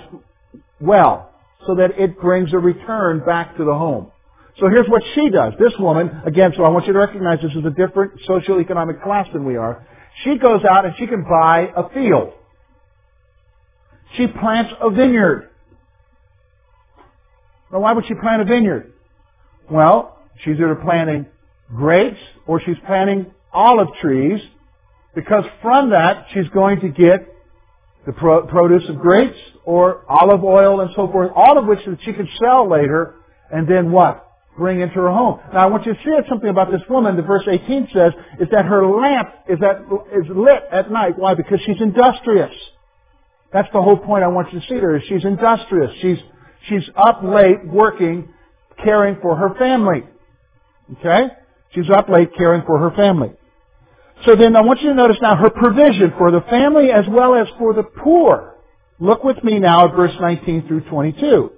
well, 0.80 1.32
so 1.68 1.76
that 1.76 2.00
it 2.00 2.20
brings 2.20 2.54
a 2.54 2.58
return 2.58 3.24
back 3.26 3.58
to 3.58 3.66
the 3.66 3.74
home. 3.74 4.12
So 4.60 4.68
here's 4.70 4.88
what 4.88 5.04
she 5.16 5.30
does. 5.30 5.54
This 5.60 5.74
woman, 5.80 6.22
again, 6.26 6.54
so 6.56 6.64
I 6.64 6.70
want 6.70 6.88
you 6.88 6.94
to 6.94 7.00
recognize 7.00 7.40
this 7.42 7.52
is 7.52 7.66
a 7.66 7.70
different 7.70 8.14
socioeconomic 8.28 9.04
class 9.04 9.28
than 9.34 9.46
we 9.46 9.58
are. 9.58 9.86
She 10.24 10.38
goes 10.38 10.64
out 10.70 10.86
and 10.86 10.94
she 10.98 11.08
can 11.08 11.24
buy 11.24 11.72
a 11.76 11.90
field. 11.90 12.34
She 14.18 14.28
plants 14.28 14.72
a 14.82 14.90
vineyard. 14.90 15.50
Now 17.72 17.80
why 17.80 17.94
would 17.94 18.06
she 18.08 18.14
plant 18.16 18.42
a 18.42 18.46
vineyard? 18.46 18.94
Well, 19.70 20.18
she's 20.44 20.56
either 20.56 20.76
planting 20.76 21.26
grapes 21.76 22.20
or 22.48 22.62
she's 22.62 22.78
planting 22.86 23.32
olive 23.54 23.88
trees 24.02 24.42
because 25.16 25.44
from 25.62 25.92
that 25.92 26.28
she's 26.34 26.48
going 26.50 26.80
to 26.82 26.90
get 26.90 27.28
the 28.06 28.14
pro- 28.14 28.46
produce 28.48 28.88
of 28.90 29.00
grapes 29.00 29.38
or 29.64 30.04
olive 30.10 30.44
oil 30.44 30.82
and 30.82 30.90
so 30.96 31.08
forth, 31.12 31.32
all 31.36 31.58
of 31.58 31.66
which 31.66 31.80
that 31.86 31.98
she 32.04 32.14
can 32.14 32.28
sell 32.42 32.70
later 32.70 33.16
and 33.52 33.68
then 33.68 33.92
what? 33.92 34.28
Bring 34.58 34.82
into 34.82 34.96
her 34.96 35.10
home. 35.10 35.40
Now 35.54 35.60
I 35.60 35.66
want 35.68 35.86
you 35.86 35.94
to 35.94 36.00
see 36.04 36.12
something 36.28 36.50
about 36.50 36.72
this 36.72 36.82
woman. 36.90 37.16
The 37.16 37.22
verse 37.22 37.44
18 37.50 37.90
says 37.94 38.12
is 38.40 38.48
that 38.52 38.66
her 38.66 38.86
lamp 38.86 39.30
is, 39.48 39.60
at, 39.62 39.82
is 40.18 40.28
lit 40.30 40.64
at 40.72 40.92
night. 40.92 41.18
Why? 41.18 41.36
Because 41.36 41.60
she's 41.66 41.80
industrious. 41.80 42.54
That's 43.54 43.70
the 43.74 43.82
whole 43.82 43.98
point 43.98 44.24
I 44.24 44.28
want 44.28 44.52
you 44.54 44.60
to 44.60 44.68
see 44.68 44.76
there. 44.76 44.96
Is 44.96 45.04
she's 45.08 45.24
industrious. 45.24 45.92
She's, 46.02 46.18
she's 46.68 46.90
up 46.96 47.22
late 47.24 47.66
working, 47.66 48.34
caring 48.84 49.18
for 49.22 49.36
her 49.36 49.56
family. 49.58 50.04
Okay? 51.00 51.28
She's 51.74 51.90
up 51.90 52.10
late 52.10 52.30
caring 52.38 52.64
for 52.66 52.80
her 52.80 52.92
family. 52.96 53.32
So 54.26 54.36
then 54.36 54.56
I 54.56 54.62
want 54.62 54.82
you 54.82 54.90
to 54.90 54.96
notice 54.96 55.18
now 55.22 55.36
her 55.36 55.50
provision 55.50 56.14
for 56.18 56.32
the 56.32 56.42
family 56.42 56.92
as 56.92 57.06
well 57.10 57.36
as 57.36 57.48
for 57.58 57.74
the 57.74 57.84
poor. 57.84 58.56
Look 59.00 59.24
with 59.24 59.44
me 59.44 59.60
now 59.60 59.88
at 59.88 59.96
verse 59.96 60.14
19 60.20 60.68
through 60.68 60.82
22. 60.82 61.52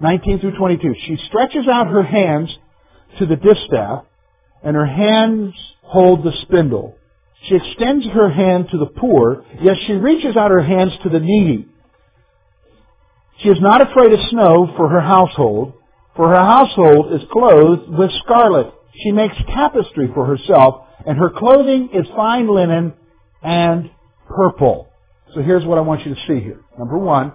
19 0.00 0.40
through 0.40 0.58
22. 0.58 0.94
She 1.06 1.16
stretches 1.28 1.68
out 1.68 1.86
her 1.86 2.02
hands 2.02 2.56
to 3.18 3.26
the 3.26 3.36
distaff, 3.36 4.04
and 4.64 4.74
her 4.74 4.86
hands 4.86 5.54
hold 5.82 6.24
the 6.24 6.32
spindle. 6.42 6.96
She 7.44 7.54
extends 7.54 8.06
her 8.08 8.30
hand 8.30 8.68
to 8.70 8.78
the 8.78 8.86
poor, 8.86 9.44
yet 9.60 9.76
she 9.86 9.92
reaches 9.92 10.36
out 10.36 10.50
her 10.50 10.62
hands 10.62 10.92
to 11.04 11.08
the 11.08 11.20
needy. 11.20 11.68
She 13.38 13.48
is 13.48 13.60
not 13.60 13.80
afraid 13.80 14.12
of 14.12 14.20
snow 14.30 14.72
for 14.76 14.88
her 14.88 15.00
household, 15.00 15.74
for 16.16 16.28
her 16.28 16.36
household 16.36 17.12
is 17.14 17.22
clothed 17.32 17.88
with 17.88 18.10
scarlet. 18.24 18.72
She 19.02 19.12
makes 19.12 19.34
tapestry 19.48 20.10
for 20.14 20.26
herself, 20.26 20.86
and 21.06 21.16
her 21.18 21.30
clothing 21.30 21.90
is 21.94 22.06
fine 22.14 22.48
linen 22.48 22.92
and 23.42 23.90
purple. 24.28 24.88
So 25.34 25.40
here's 25.40 25.64
what 25.64 25.78
I 25.78 25.80
want 25.80 26.04
you 26.04 26.14
to 26.14 26.20
see 26.26 26.40
here. 26.40 26.60
Number 26.78 26.98
one, 26.98 27.32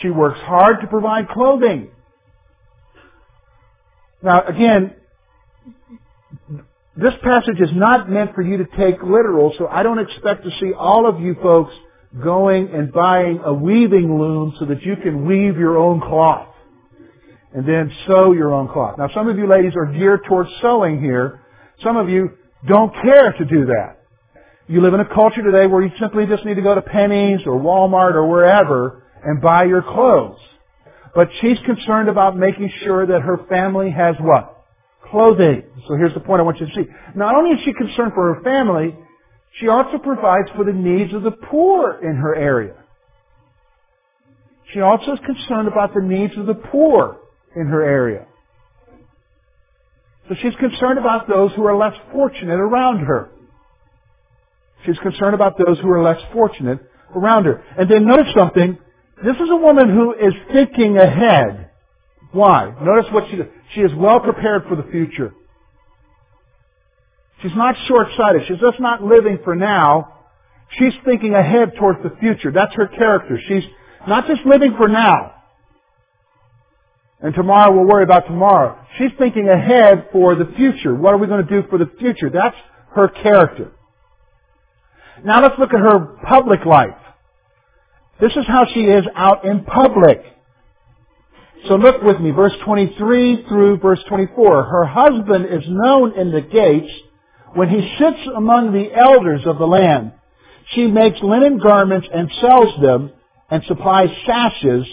she 0.00 0.10
works 0.10 0.38
hard 0.40 0.80
to 0.82 0.86
provide 0.86 1.28
clothing. 1.28 1.90
Now 4.22 4.46
again, 4.46 4.94
this 6.96 7.14
passage 7.24 7.60
is 7.60 7.70
not 7.72 8.08
meant 8.08 8.34
for 8.34 8.42
you 8.42 8.58
to 8.58 8.66
take 8.76 9.02
literal, 9.02 9.52
so 9.58 9.66
I 9.66 9.82
don't 9.82 9.98
expect 9.98 10.44
to 10.44 10.50
see 10.60 10.72
all 10.72 11.08
of 11.08 11.20
you 11.20 11.34
folks 11.42 11.74
going 12.22 12.70
and 12.72 12.92
buying 12.92 13.40
a 13.44 13.52
weaving 13.52 14.16
loom 14.16 14.54
so 14.60 14.66
that 14.66 14.82
you 14.82 14.94
can 15.02 15.26
weave 15.26 15.56
your 15.56 15.76
own 15.76 16.00
cloth 16.00 16.53
and 17.54 17.66
then 17.66 17.90
sew 18.06 18.32
your 18.32 18.52
own 18.52 18.68
cloth. 18.68 18.98
Now 18.98 19.08
some 19.14 19.28
of 19.28 19.38
you 19.38 19.48
ladies 19.48 19.72
are 19.76 19.86
geared 19.86 20.24
towards 20.28 20.50
sewing 20.60 21.00
here. 21.00 21.40
Some 21.82 21.96
of 21.96 22.08
you 22.08 22.30
don't 22.66 22.92
care 22.92 23.32
to 23.32 23.44
do 23.44 23.66
that. 23.66 24.00
You 24.66 24.80
live 24.80 24.94
in 24.94 25.00
a 25.00 25.14
culture 25.14 25.42
today 25.42 25.66
where 25.66 25.82
you 25.82 25.90
simply 26.00 26.26
just 26.26 26.44
need 26.44 26.54
to 26.54 26.62
go 26.62 26.74
to 26.74 26.82
Penney's 26.82 27.40
or 27.46 27.60
Walmart 27.60 28.14
or 28.14 28.26
wherever 28.26 29.04
and 29.22 29.40
buy 29.40 29.64
your 29.64 29.82
clothes. 29.82 30.40
But 31.14 31.28
she's 31.40 31.58
concerned 31.64 32.08
about 32.08 32.36
making 32.36 32.72
sure 32.82 33.06
that 33.06 33.20
her 33.20 33.46
family 33.48 33.90
has 33.90 34.16
what? 34.20 34.64
Clothing. 35.10 35.62
So 35.86 35.94
here's 35.94 36.14
the 36.14 36.20
point 36.20 36.40
I 36.40 36.42
want 36.42 36.58
you 36.58 36.66
to 36.66 36.72
see. 36.74 36.90
Not 37.14 37.36
only 37.36 37.50
is 37.50 37.60
she 37.64 37.72
concerned 37.72 38.12
for 38.14 38.34
her 38.34 38.42
family, 38.42 38.96
she 39.60 39.68
also 39.68 39.98
provides 39.98 40.48
for 40.56 40.64
the 40.64 40.72
needs 40.72 41.14
of 41.14 41.22
the 41.22 41.30
poor 41.30 42.00
in 42.02 42.16
her 42.16 42.34
area. 42.34 42.74
She 44.72 44.80
also 44.80 45.12
is 45.12 45.20
concerned 45.24 45.68
about 45.68 45.94
the 45.94 46.02
needs 46.02 46.36
of 46.36 46.46
the 46.46 46.54
poor 46.54 47.20
in 47.56 47.66
her 47.66 47.82
area. 47.82 48.26
So 50.28 50.34
she's 50.40 50.54
concerned 50.56 50.98
about 50.98 51.28
those 51.28 51.52
who 51.54 51.64
are 51.66 51.76
less 51.76 51.94
fortunate 52.12 52.58
around 52.58 53.00
her. 53.04 53.30
She's 54.86 54.98
concerned 54.98 55.34
about 55.34 55.58
those 55.58 55.78
who 55.80 55.90
are 55.90 56.02
less 56.02 56.20
fortunate 56.32 56.80
around 57.14 57.44
her. 57.44 57.62
And 57.78 57.90
then 57.90 58.06
notice 58.06 58.32
something. 58.36 58.78
This 59.22 59.36
is 59.36 59.50
a 59.50 59.56
woman 59.56 59.88
who 59.88 60.12
is 60.12 60.34
thinking 60.52 60.96
ahead. 60.98 61.70
Why? 62.32 62.74
Notice 62.82 63.10
what 63.12 63.30
she 63.30 63.36
does. 63.36 63.46
She 63.74 63.80
is 63.80 63.92
well 63.96 64.20
prepared 64.20 64.64
for 64.68 64.76
the 64.76 64.82
future. 64.90 65.32
She's 67.42 67.54
not 67.54 67.74
short-sighted. 67.86 68.42
She's 68.48 68.58
just 68.58 68.80
not 68.80 69.02
living 69.02 69.38
for 69.44 69.54
now. 69.54 70.14
She's 70.78 70.94
thinking 71.04 71.34
ahead 71.34 71.74
towards 71.78 72.02
the 72.02 72.16
future. 72.18 72.50
That's 72.50 72.74
her 72.74 72.88
character. 72.88 73.38
She's 73.46 73.64
not 74.08 74.26
just 74.26 74.40
living 74.46 74.74
for 74.76 74.88
now. 74.88 75.33
And 77.24 77.32
tomorrow 77.34 77.74
we'll 77.74 77.86
worry 77.86 78.04
about 78.04 78.26
tomorrow. 78.26 78.78
She's 78.98 79.10
thinking 79.18 79.48
ahead 79.48 80.10
for 80.12 80.34
the 80.34 80.44
future. 80.56 80.94
What 80.94 81.14
are 81.14 81.16
we 81.16 81.26
going 81.26 81.44
to 81.44 81.62
do 81.62 81.66
for 81.70 81.78
the 81.78 81.90
future? 81.98 82.28
That's 82.28 82.54
her 82.94 83.08
character. 83.08 83.72
Now 85.24 85.42
let's 85.42 85.58
look 85.58 85.72
at 85.72 85.80
her 85.80 86.18
public 86.28 86.66
life. 86.66 86.98
This 88.20 88.32
is 88.32 88.46
how 88.46 88.66
she 88.74 88.80
is 88.80 89.06
out 89.16 89.46
in 89.46 89.64
public. 89.64 90.22
So 91.66 91.76
look 91.76 92.02
with 92.02 92.20
me, 92.20 92.30
verse 92.30 92.52
23 92.62 93.46
through 93.48 93.78
verse 93.78 94.00
24. 94.06 94.64
Her 94.64 94.84
husband 94.84 95.46
is 95.46 95.64
known 95.66 96.18
in 96.18 96.30
the 96.30 96.42
gates 96.42 96.92
when 97.54 97.70
he 97.70 97.96
sits 97.98 98.20
among 98.36 98.74
the 98.74 98.94
elders 98.94 99.46
of 99.46 99.56
the 99.56 99.66
land. 99.66 100.12
She 100.74 100.88
makes 100.88 101.22
linen 101.22 101.58
garments 101.58 102.06
and 102.12 102.30
sells 102.42 102.78
them 102.82 103.12
and 103.48 103.64
supplies 103.64 104.10
sashes 104.26 104.86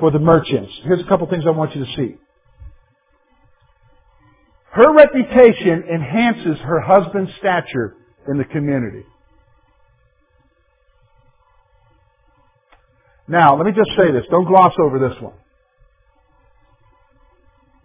for 0.00 0.10
the 0.10 0.18
merchants. 0.18 0.72
Here's 0.84 1.00
a 1.00 1.08
couple 1.08 1.28
things 1.28 1.44
I 1.46 1.50
want 1.50 1.76
you 1.76 1.84
to 1.84 1.92
see. 1.96 2.16
Her 4.72 4.94
reputation 4.94 5.84
enhances 5.92 6.58
her 6.60 6.80
husband's 6.80 7.30
stature 7.38 7.96
in 8.28 8.38
the 8.38 8.44
community. 8.44 9.04
Now, 13.28 13.56
let 13.56 13.66
me 13.66 13.72
just 13.72 13.90
say 13.96 14.10
this. 14.10 14.24
Don't 14.30 14.46
gloss 14.46 14.72
over 14.82 14.98
this 14.98 15.20
one. 15.20 15.34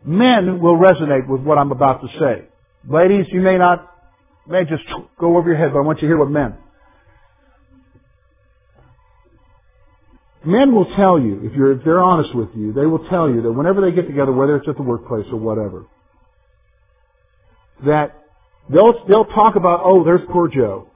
Men 0.04 0.60
will 0.60 0.78
resonate 0.78 1.28
with 1.28 1.42
what 1.42 1.58
I'm 1.58 1.72
about 1.72 2.02
to 2.02 2.08
say. 2.20 2.48
Ladies, 2.88 3.26
you 3.32 3.42
may 3.42 3.58
not, 3.58 3.92
may 4.48 4.64
just 4.64 4.84
go 5.20 5.38
over 5.38 5.50
your 5.50 5.58
head, 5.58 5.72
but 5.74 5.80
I 5.80 5.82
want 5.82 6.02
you 6.02 6.08
to 6.08 6.12
hear 6.12 6.18
what 6.18 6.30
men. 6.30 6.56
Men 10.46 10.76
will 10.76 10.86
tell 10.96 11.20
you, 11.20 11.42
if, 11.44 11.80
if 11.80 11.84
they're 11.84 12.04
honest 12.04 12.36
with 12.36 12.50
you, 12.56 12.72
they 12.72 12.86
will 12.86 13.08
tell 13.10 13.30
you 13.30 13.42
that 13.42 13.52
whenever 13.52 13.82
they 13.82 13.92
get 13.92 14.08
together, 14.08 14.32
whether 14.32 14.56
it's 14.58 14.68
at 14.68 14.76
the 14.78 14.84
workplace 14.84 15.26
or 15.32 15.40
whatever, 15.40 15.86
that 17.86 18.16
they'll, 18.72 19.06
they'll 19.08 19.26
talk 19.26 19.56
about, 19.56 19.82
oh, 19.84 20.04
there's 20.04 20.22
poor 20.32 20.48
Joe. 20.48 20.88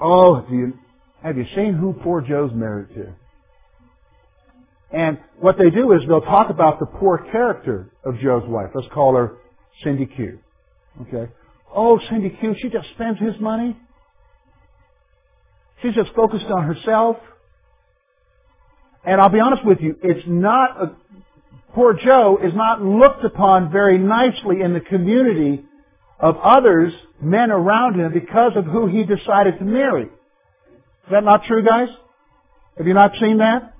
Oh, 0.00 0.40
have 0.40 0.50
you, 0.50 0.78
have 1.22 1.36
you 1.36 1.44
seen 1.56 1.74
who 1.74 1.92
poor 1.92 2.20
Joe's 2.20 2.52
married 2.54 2.94
to? 2.94 3.14
And 4.92 5.18
what 5.38 5.58
they 5.58 5.70
do 5.70 5.92
is 5.92 6.02
they'll 6.06 6.20
talk 6.20 6.50
about 6.50 6.78
the 6.78 6.86
poor 6.86 7.18
character 7.32 7.90
of 8.04 8.18
Joe's 8.18 8.48
wife. 8.48 8.70
Let's 8.74 8.88
call 8.92 9.14
her 9.16 9.38
Cindy 9.82 10.06
Q. 10.06 10.38
Okay. 11.02 11.30
Oh, 11.74 12.00
Cindy 12.08 12.30
Q, 12.30 12.54
she 12.60 12.68
just 12.68 12.88
spends 12.94 13.18
his 13.18 13.40
money. 13.40 13.76
She's 15.82 15.94
just 15.94 16.12
focused 16.14 16.46
on 16.46 16.64
herself. 16.64 17.16
And 19.04 19.20
I'll 19.20 19.30
be 19.30 19.40
honest 19.40 19.64
with 19.64 19.80
you, 19.80 19.96
it's 20.02 20.26
not 20.26 20.82
a, 20.82 20.92
poor 21.74 21.94
Joe 21.94 22.38
is 22.42 22.54
not 22.54 22.82
looked 22.82 23.24
upon 23.24 23.72
very 23.72 23.98
nicely 23.98 24.60
in 24.60 24.74
the 24.74 24.80
community 24.80 25.64
of 26.18 26.36
others, 26.36 26.92
men 27.20 27.50
around 27.50 27.98
him, 27.98 28.12
because 28.12 28.52
of 28.56 28.66
who 28.66 28.86
he 28.86 29.04
decided 29.04 29.58
to 29.58 29.64
marry. 29.64 30.04
Is 30.04 31.10
that 31.10 31.24
not 31.24 31.44
true, 31.44 31.64
guys? 31.64 31.88
Have 32.76 32.86
you 32.86 32.94
not 32.94 33.12
seen 33.20 33.38
that? 33.38 33.74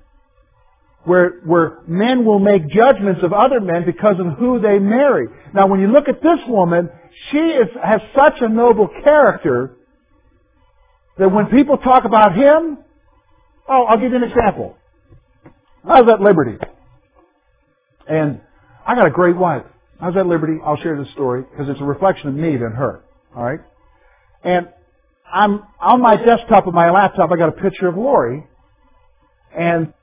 Where, 1.03 1.39
where 1.45 1.79
men 1.87 2.25
will 2.25 2.39
make 2.39 2.67
judgments 2.69 3.21
of 3.23 3.33
other 3.33 3.59
men 3.59 3.85
because 3.85 4.19
of 4.19 4.37
who 4.37 4.59
they 4.59 4.79
marry. 4.79 5.27
Now 5.53 5.67
when 5.67 5.79
you 5.79 5.87
look 5.87 6.07
at 6.07 6.21
this 6.21 6.39
woman, 6.47 6.89
she 7.31 7.37
is, 7.37 7.67
has 7.83 8.01
such 8.15 8.35
a 8.41 8.49
noble 8.49 8.87
character 9.03 9.77
that 11.17 11.29
when 11.29 11.47
people 11.47 11.77
talk 11.77 12.05
about 12.05 12.35
him, 12.35 12.77
oh, 13.67 13.83
I'll 13.83 13.99
give 13.99 14.11
you 14.11 14.17
an 14.17 14.23
example. 14.23 14.77
I 15.83 16.01
was 16.01 16.09
at 16.13 16.21
Liberty. 16.21 16.57
And 18.07 18.41
I 18.85 18.95
got 18.95 19.07
a 19.07 19.11
great 19.11 19.35
wife. 19.35 19.63
I 19.99 20.07
was 20.07 20.17
at 20.17 20.25
Liberty. 20.25 20.57
I'll 20.63 20.77
share 20.77 20.97
this 20.97 21.11
story 21.13 21.43
because 21.43 21.69
it's 21.69 21.81
a 21.81 21.85
reflection 21.85 22.29
of 22.29 22.35
me 22.35 22.57
than 22.57 22.71
her. 22.71 23.03
All 23.35 23.43
right. 23.43 23.59
And 24.43 24.67
I'm 25.31 25.63
on 25.79 26.01
my 26.01 26.17
desktop 26.17 26.67
of 26.67 26.73
my 26.73 26.89
laptop. 26.91 27.31
I 27.31 27.37
got 27.37 27.49
a 27.49 27.53
picture 27.53 27.87
of 27.87 27.95
Lori, 27.95 28.45
and 29.57 29.93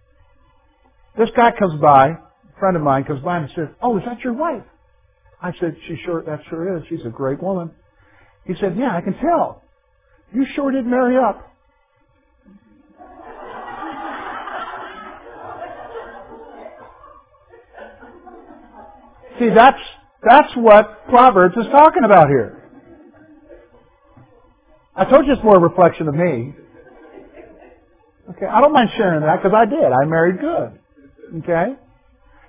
this 1.18 1.28
guy 1.36 1.52
comes 1.58 1.80
by, 1.80 2.10
a 2.10 2.58
friend 2.58 2.76
of 2.76 2.82
mine 2.82 3.04
comes 3.04 3.22
by 3.22 3.38
and 3.38 3.50
says, 3.54 3.68
"Oh, 3.82 3.98
is 3.98 4.04
that 4.04 4.20
your 4.20 4.32
wife?" 4.32 4.62
I 5.42 5.52
said, 5.60 5.76
"She 5.86 5.96
sure 6.04 6.22
that 6.22 6.40
sure 6.48 6.76
is. 6.76 6.86
She's 6.88 7.04
a 7.04 7.10
great 7.10 7.42
woman." 7.42 7.72
He 8.44 8.54
said, 8.54 8.76
"Yeah, 8.76 8.96
I 8.96 9.00
can 9.00 9.14
tell. 9.14 9.62
You 10.32 10.46
sure 10.54 10.70
did 10.70 10.86
marry 10.86 11.16
up." 11.18 11.47
See, 19.38 19.50
that's, 19.50 19.78
that's 20.22 20.52
what 20.56 21.06
Proverbs 21.08 21.56
is 21.56 21.66
talking 21.70 22.04
about 22.04 22.28
here. 22.28 22.54
I 24.96 25.04
told 25.04 25.26
you 25.26 25.32
it's 25.32 25.44
more 25.44 25.56
a 25.56 25.60
reflection 25.60 26.08
of 26.08 26.14
me. 26.14 26.54
Okay, 28.30 28.46
I 28.46 28.60
don't 28.60 28.72
mind 28.72 28.90
sharing 28.96 29.20
that 29.20 29.42
because 29.42 29.56
I 29.56 29.64
did. 29.64 29.84
I 29.84 30.04
married 30.04 30.40
good. 30.40 30.78
Okay? 31.38 31.74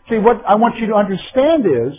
See, 0.09 0.17
what 0.17 0.43
I 0.47 0.55
want 0.55 0.77
you 0.77 0.87
to 0.87 0.95
understand 0.95 1.65
is, 1.65 1.97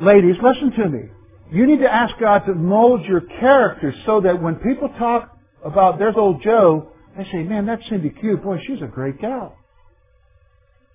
ladies, 0.00 0.36
listen 0.40 0.70
to 0.72 0.88
me. 0.88 1.08
You 1.50 1.66
need 1.66 1.80
to 1.80 1.92
ask 1.92 2.14
God 2.20 2.40
to 2.46 2.54
mold 2.54 3.04
your 3.04 3.20
character 3.20 3.92
so 4.04 4.20
that 4.20 4.40
when 4.40 4.56
people 4.56 4.88
talk 4.98 5.36
about 5.64 5.98
there's 5.98 6.14
old 6.16 6.42
Joe, 6.42 6.92
they 7.16 7.24
say, 7.24 7.42
man, 7.42 7.66
that's 7.66 7.82
Cindy 7.88 8.10
Q. 8.10 8.36
Boy, 8.36 8.58
she's 8.66 8.82
a 8.82 8.86
great 8.86 9.20
gal. 9.20 9.56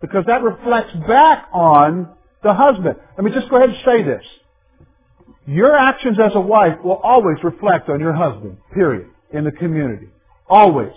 Because 0.02 0.26
that 0.28 0.43
reflects 0.43 0.93
back 1.08 1.47
on 1.54 2.10
the 2.43 2.54
husband. 2.54 2.95
Let 3.17 3.23
me 3.23 3.32
just 3.32 3.49
go 3.49 3.58
ahead 3.58 3.69
and 3.69 3.77
say 3.86 4.04
this. 4.04 4.23
Your 5.47 5.75
actions 5.75 6.17
as 6.23 6.32
a 6.36 6.39
wife 6.39 6.84
will 6.84 6.99
always 7.04 7.38
reflect 7.43 7.89
on 7.89 7.99
your 7.99 8.13
husband, 8.13 8.58
period, 8.73 9.08
in 9.32 9.43
the 9.43 9.51
community. 9.51 10.08
Always. 10.47 10.91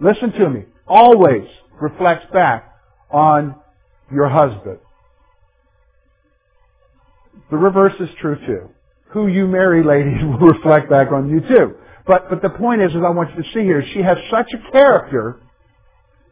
Listen 0.00 0.32
to 0.32 0.50
me. 0.50 0.64
Always 0.86 1.46
reflects 1.80 2.26
back 2.32 2.72
on 3.10 3.54
your 4.12 4.28
husband. 4.28 4.78
The 7.50 7.56
reverse 7.56 7.94
is 8.00 8.08
true 8.20 8.36
too. 8.46 8.68
Who 9.10 9.28
you 9.28 9.46
marry, 9.46 9.84
ladies, 9.84 10.20
will 10.22 10.48
reflect 10.48 10.90
back 10.90 11.12
on 11.12 11.30
you 11.30 11.40
too. 11.40 11.74
But, 12.06 12.28
but 12.28 12.42
the 12.42 12.50
point 12.50 12.82
is, 12.82 12.90
is 12.90 12.96
I 12.96 13.10
want 13.10 13.30
you 13.30 13.42
to 13.42 13.48
see 13.54 13.60
here, 13.60 13.82
she 13.94 14.02
has 14.02 14.18
such 14.30 14.48
a 14.52 14.72
character 14.72 15.40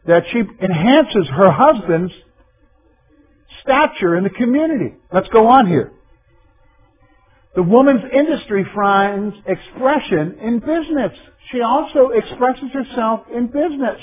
that 0.05 0.23
she 0.31 0.39
enhances 0.39 1.27
her 1.29 1.49
husband's 1.51 2.13
stature 3.61 4.15
in 4.15 4.23
the 4.23 4.29
community. 4.29 4.95
Let's 5.11 5.29
go 5.29 5.47
on 5.47 5.67
here. 5.67 5.93
The 7.55 7.63
woman's 7.63 8.01
industry 8.11 8.65
finds 8.75 9.35
expression 9.45 10.39
in 10.41 10.59
business. 10.59 11.11
She 11.51 11.61
also 11.61 12.09
expresses 12.09 12.71
herself 12.73 13.25
in 13.33 13.47
business. 13.47 14.01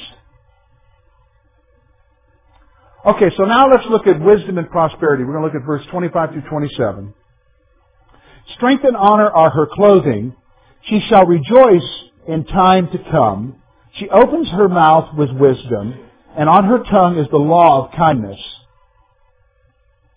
Okay, 3.05 3.31
so 3.37 3.45
now 3.45 3.71
let's 3.71 3.87
look 3.89 4.07
at 4.07 4.21
wisdom 4.21 4.59
and 4.59 4.71
prosperity. 4.71 5.25
We're 5.25 5.33
going 5.33 5.51
to 5.51 5.55
look 5.55 5.63
at 5.63 5.67
verse 5.67 5.85
25 5.91 6.33
through 6.33 6.49
27. 6.49 7.15
Strength 8.57 8.85
and 8.85 8.97
honor 8.97 9.31
are 9.31 9.51
her 9.51 9.67
clothing. 9.73 10.37
She 10.83 11.01
shall 11.09 11.25
rejoice 11.27 12.05
in 12.29 12.45
time 12.45 12.91
to 12.91 12.99
come. 13.11 13.57
She 13.95 14.09
opens 14.11 14.49
her 14.51 14.69
mouth 14.69 15.15
with 15.17 15.31
wisdom, 15.31 15.95
and 16.37 16.49
on 16.49 16.65
her 16.65 16.85
tongue 16.91 17.19
is 17.19 17.27
the 17.31 17.39
law 17.39 17.87
of 17.87 17.93
kindness. 17.97 18.39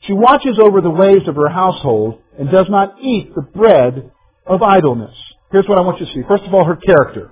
She 0.05 0.13
watches 0.13 0.59
over 0.61 0.81
the 0.81 0.89
ways 0.89 1.27
of 1.27 1.35
her 1.35 1.49
household 1.49 2.21
and 2.37 2.51
does 2.51 2.67
not 2.69 2.95
eat 3.01 3.33
the 3.35 3.41
bread 3.41 4.11
of 4.45 4.61
idleness. 4.61 5.15
Here's 5.51 5.67
what 5.67 5.77
I 5.77 5.81
want 5.81 5.99
you 5.99 6.05
to 6.05 6.13
see. 6.13 6.21
First 6.27 6.43
of 6.43 6.53
all, 6.53 6.65
her 6.65 6.75
character. 6.75 7.31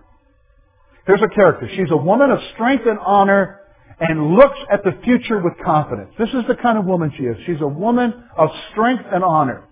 Here's 1.06 1.20
her 1.20 1.30
character. 1.30 1.68
She's 1.76 1.92
a 1.92 1.98
woman 1.98 2.32
of 2.32 2.40
strength 2.54 2.86
and 2.86 3.00
honor 3.00 3.60
and 4.00 4.36
looks 4.36 4.58
at 4.72 4.84
the 4.84 4.92
future 5.04 5.40
with 5.40 5.54
confidence. 5.64 6.12
This 6.18 6.30
is 6.30 6.44
the 6.48 6.56
kind 6.56 6.78
of 6.78 6.86
woman 6.86 7.12
she 7.18 7.24
is. 7.24 7.38
She's 7.46 7.62
a 7.62 7.68
woman 7.68 8.14
of 8.38 8.50
strength 8.72 9.04
and 9.12 9.24
honor. 9.24 9.64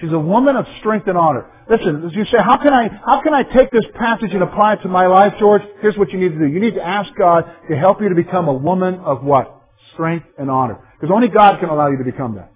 She's 0.00 0.12
a 0.12 0.18
woman 0.18 0.56
of 0.56 0.64
strength 0.80 1.06
and 1.08 1.18
honor. 1.18 1.50
Listen, 1.68 2.04
as 2.06 2.14
you 2.14 2.24
say, 2.24 2.38
how 2.38 2.56
can 2.56 2.72
I, 2.72 2.88
how 2.88 3.22
can 3.22 3.34
I 3.34 3.42
take 3.42 3.70
this 3.70 3.84
passage 3.94 4.32
and 4.32 4.42
apply 4.42 4.74
it 4.74 4.82
to 4.82 4.88
my 4.88 5.06
life, 5.06 5.34
George? 5.38 5.62
Here's 5.82 5.96
what 5.96 6.10
you 6.10 6.18
need 6.18 6.32
to 6.32 6.38
do. 6.38 6.46
You 6.46 6.60
need 6.60 6.74
to 6.74 6.82
ask 6.82 7.10
God 7.16 7.44
to 7.68 7.76
help 7.76 8.00
you 8.00 8.08
to 8.08 8.14
become 8.14 8.48
a 8.48 8.54
woman 8.54 8.94
of 9.00 9.22
what? 9.22 9.62
Strength 9.92 10.26
and 10.38 10.50
honor. 10.50 10.78
Because 11.00 11.14
only 11.14 11.28
God 11.28 11.60
can 11.60 11.70
allow 11.70 11.88
you 11.88 11.96
to 11.96 12.04
become 12.04 12.34
that. 12.34 12.52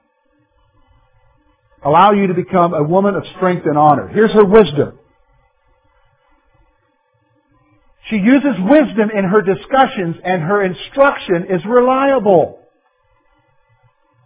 Allow 1.82 2.12
you 2.12 2.26
to 2.26 2.34
become 2.34 2.74
a 2.74 2.82
woman 2.82 3.14
of 3.14 3.24
strength 3.36 3.64
and 3.64 3.78
honor. 3.78 4.08
Here's 4.08 4.32
her 4.32 4.44
wisdom. 4.44 4.98
She 8.10 8.16
uses 8.16 8.56
wisdom 8.68 9.10
in 9.16 9.24
her 9.24 9.40
discussions 9.40 10.16
and 10.22 10.42
her 10.42 10.62
instruction 10.62 11.46
is 11.48 11.64
reliable. 11.66 12.58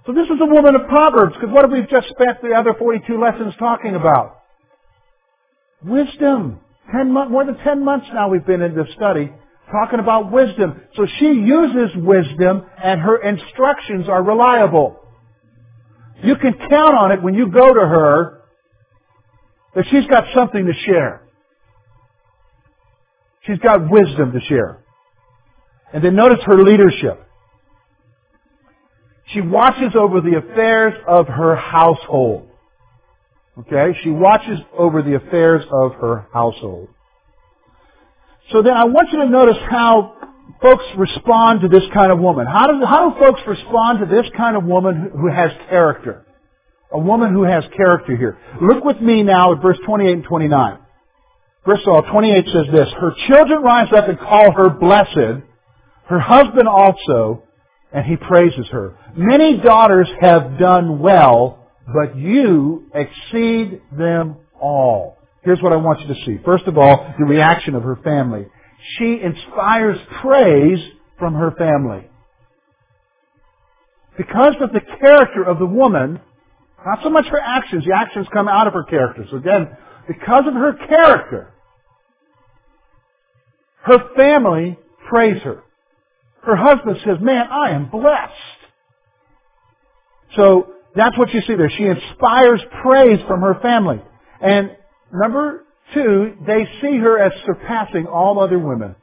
So 0.07 0.13
this 0.13 0.27
is 0.27 0.41
a 0.41 0.47
woman 0.47 0.75
of 0.75 0.89
Proverbs, 0.89 1.35
because 1.35 1.53
what 1.53 1.63
have 1.63 1.71
we 1.71 1.83
just 1.83 2.09
spent 2.09 2.43
the 2.43 2.55
other 2.55 2.75
42 2.77 3.21
lessons 3.21 3.55
talking 3.59 3.95
about? 3.95 4.43
Wisdom. 5.85 6.61
Ten 6.91 7.13
more 7.13 7.45
than 7.45 7.59
10 7.59 7.85
months 7.85 8.07
now 8.13 8.29
we've 8.31 8.47
been 8.47 8.63
in 8.63 8.75
this 8.75 8.89
study 8.97 9.31
talking 9.71 10.01
about 10.01 10.33
wisdom. 10.33 10.81
So 10.95 11.07
she 11.19 11.27
uses 11.27 11.97
wisdom 11.97 12.65
and 12.83 13.01
her 13.01 13.17
instructions 13.23 14.09
are 14.09 14.23
reliable. 14.23 15.01
You 16.23 16.37
can 16.37 16.55
count 16.55 16.95
on 16.95 17.13
it 17.13 17.23
when 17.23 17.35
you 17.35 17.51
go 17.51 17.73
to 17.73 17.81
her 17.81 18.43
that 19.75 19.85
she's 19.91 20.07
got 20.07 20.25
something 20.35 20.67
to 20.67 20.73
share. 20.87 21.23
She's 23.43 23.59
got 23.59 23.91
wisdom 23.91 24.33
to 24.33 24.41
share. 24.41 24.85
And 25.93 26.05
then 26.05 26.17
notice 26.17 26.41
her 26.45 26.63
leadership. 26.63 27.25
She 29.33 29.41
watches 29.41 29.95
over 29.95 30.21
the 30.21 30.39
affairs 30.39 30.95
of 31.07 31.29
her 31.29 31.55
household. 31.55 32.49
Okay? 33.59 33.99
She 34.03 34.11
watches 34.11 34.59
over 34.77 35.03
the 35.03 35.17
affairs 35.17 35.65
of 35.71 35.95
her 35.95 36.27
household. 36.33 36.89
So 38.53 38.63
then 38.63 38.73
I 38.73 38.85
want 38.85 39.09
you 39.13 39.21
to 39.21 39.29
notice 39.29 39.59
how 39.71 40.15
folks 40.63 40.85
respond 40.97 41.61
to 41.61 41.69
this 41.69 41.85
kind 41.93 42.11
of 42.11 42.19
woman. 42.19 42.47
How 42.47 42.67
do, 42.67 42.85
how 42.85 43.11
do 43.11 43.19
folks 43.19 43.41
respond 43.47 43.99
to 44.01 44.07
this 44.07 44.27
kind 44.37 44.57
of 44.57 44.65
woman 44.65 45.11
who 45.13 45.31
has 45.31 45.51
character? 45.69 46.25
A 46.91 46.99
woman 46.99 47.35
who 47.35 47.43
has 47.43 47.65
character 47.77 48.17
here. 48.17 48.39
Look 48.63 48.85
with 48.85 49.01
me 49.01 49.23
now 49.23 49.53
at 49.53 49.61
verse 49.61 49.77
28 49.85 50.13
and 50.13 50.25
29. 50.25 50.79
Verse 51.67 51.81
28 51.85 52.47
says 52.47 52.67
this, 52.73 52.89
Her 52.99 53.13
children 53.27 53.63
rise 53.63 53.93
up 53.95 54.09
and 54.09 54.19
call 54.19 54.53
her 54.53 54.71
blessed, 54.71 55.43
her 56.07 56.19
husband 56.19 56.67
also, 56.67 57.43
and 57.93 58.07
he 58.07 58.17
praises 58.17 58.67
her. 58.73 58.97
Many 59.15 59.59
daughters 59.59 60.09
have 60.23 60.59
done 60.59 61.01
well, 61.01 61.69
but 61.87 62.17
you 62.17 62.91
exceed 62.95 63.83
them 63.93 64.37
all. 64.59 65.18
Here's 65.43 65.63
what 65.63 65.73
I 65.73 65.77
want 65.77 66.01
you 66.01 66.09
to 66.09 66.25
see. 66.25 66.39
First 66.45 66.65
of 66.65 66.77
all, 66.77 67.15
the 67.19 67.25
reaction 67.25 67.75
of 67.75 67.83
her 67.83 67.97
family. 67.97 68.47
She 68.99 69.21
inspires 69.21 69.99
praise 70.21 70.79
from 71.19 71.35
her 71.35 71.53
family. 71.53 72.09
Because 74.17 74.57
of 74.61 74.73
the 74.73 74.81
character 75.01 75.45
of 75.45 75.59
the 75.59 75.67
woman, 75.67 76.21
not 76.85 76.99
so 77.03 77.11
much 77.11 77.27
her 77.27 77.41
actions, 77.41 77.85
the 77.85 77.95
actions 77.95 78.27
come 78.33 78.49
out 78.49 78.67
of 78.67 78.73
her 78.73 78.85
character. 78.85 79.25
So 79.31 79.37
again, 79.37 79.77
because 80.07 80.45
of 80.47 80.55
her 80.55 80.75
character, 80.75 81.53
her 83.83 83.99
family 84.17 84.79
praise 85.09 85.41
her. 85.43 85.63
Her 86.43 86.57
husband 86.57 86.99
says, 87.05 87.19
man, 87.21 87.47
I 87.51 87.71
am 87.71 87.91
blessed. 87.91 88.33
So 90.37 90.75
that's 90.95 91.17
what 91.17 91.33
you 91.33 91.41
see 91.43 91.55
there. 91.55 91.71
She 91.71 91.85
inspires 91.85 92.61
praise 92.83 93.19
from 93.27 93.41
her 93.41 93.59
family. 93.61 94.01
And 94.41 94.77
Remember, 95.11 95.65
Two, 95.95 96.35
they 96.47 96.67
see 96.83 96.99
her 96.99 97.19
as 97.19 97.33
surpassing 97.47 98.07
all 98.07 98.41
other 98.41 98.59
women. 98.59 98.95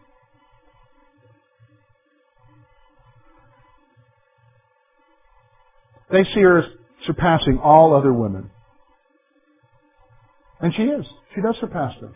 They 6.12 6.24
see 6.26 6.42
her 6.42 6.60
as 6.60 6.66
surpassing 7.08 7.58
all 7.58 7.96
other 7.96 8.14
women. 8.14 8.52
And 10.62 10.74
she 10.76 10.84
is. 10.84 11.06
She 11.34 11.42
does 11.42 11.58
surpass 11.60 12.00
them. 12.00 12.14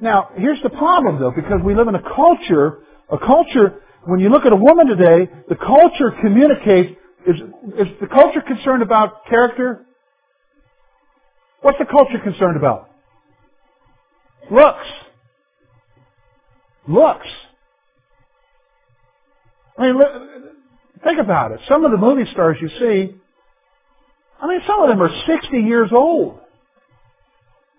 Now, 0.00 0.30
here's 0.36 0.62
the 0.62 0.70
problem 0.70 1.18
though, 1.18 1.32
because 1.32 1.60
we 1.64 1.74
live 1.74 1.88
in 1.88 1.96
a 1.96 2.02
culture, 2.02 2.78
a 3.10 3.18
culture, 3.18 3.80
when 4.04 4.20
you 4.20 4.28
look 4.28 4.46
at 4.46 4.52
a 4.52 4.56
woman 4.56 4.86
today, 4.86 5.28
the 5.48 5.56
culture 5.56 6.12
communicates, 6.20 6.96
is, 7.26 7.36
is 7.78 7.88
the 8.00 8.06
culture 8.06 8.40
concerned 8.40 8.82
about 8.82 9.26
character? 9.26 9.86
What's 11.62 11.78
the 11.78 11.86
culture 11.86 12.18
concerned 12.22 12.56
about? 12.56 12.90
Looks. 14.50 14.86
Looks. 16.86 17.26
I 19.78 19.86
mean, 19.86 20.00
think 21.04 21.18
about 21.18 21.52
it. 21.52 21.60
Some 21.68 21.84
of 21.84 21.92
the 21.92 21.96
movie 21.96 22.30
stars 22.32 22.58
you 22.60 22.68
see, 22.68 23.14
I 24.40 24.48
mean, 24.48 24.60
some 24.66 24.82
of 24.82 24.88
them 24.88 25.00
are 25.00 25.10
60 25.26 25.56
years 25.56 25.90
old. 25.92 26.40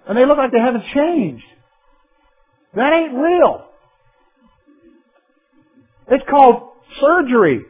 And 0.07 0.17
they 0.17 0.25
look 0.25 0.37
like 0.37 0.51
they 0.51 0.59
haven't 0.59 0.85
changed. 0.93 1.45
That 2.75 2.93
ain't 2.93 3.13
real. 3.13 3.65
It's 6.09 6.23
called 6.29 6.71
surgery. 6.99 7.65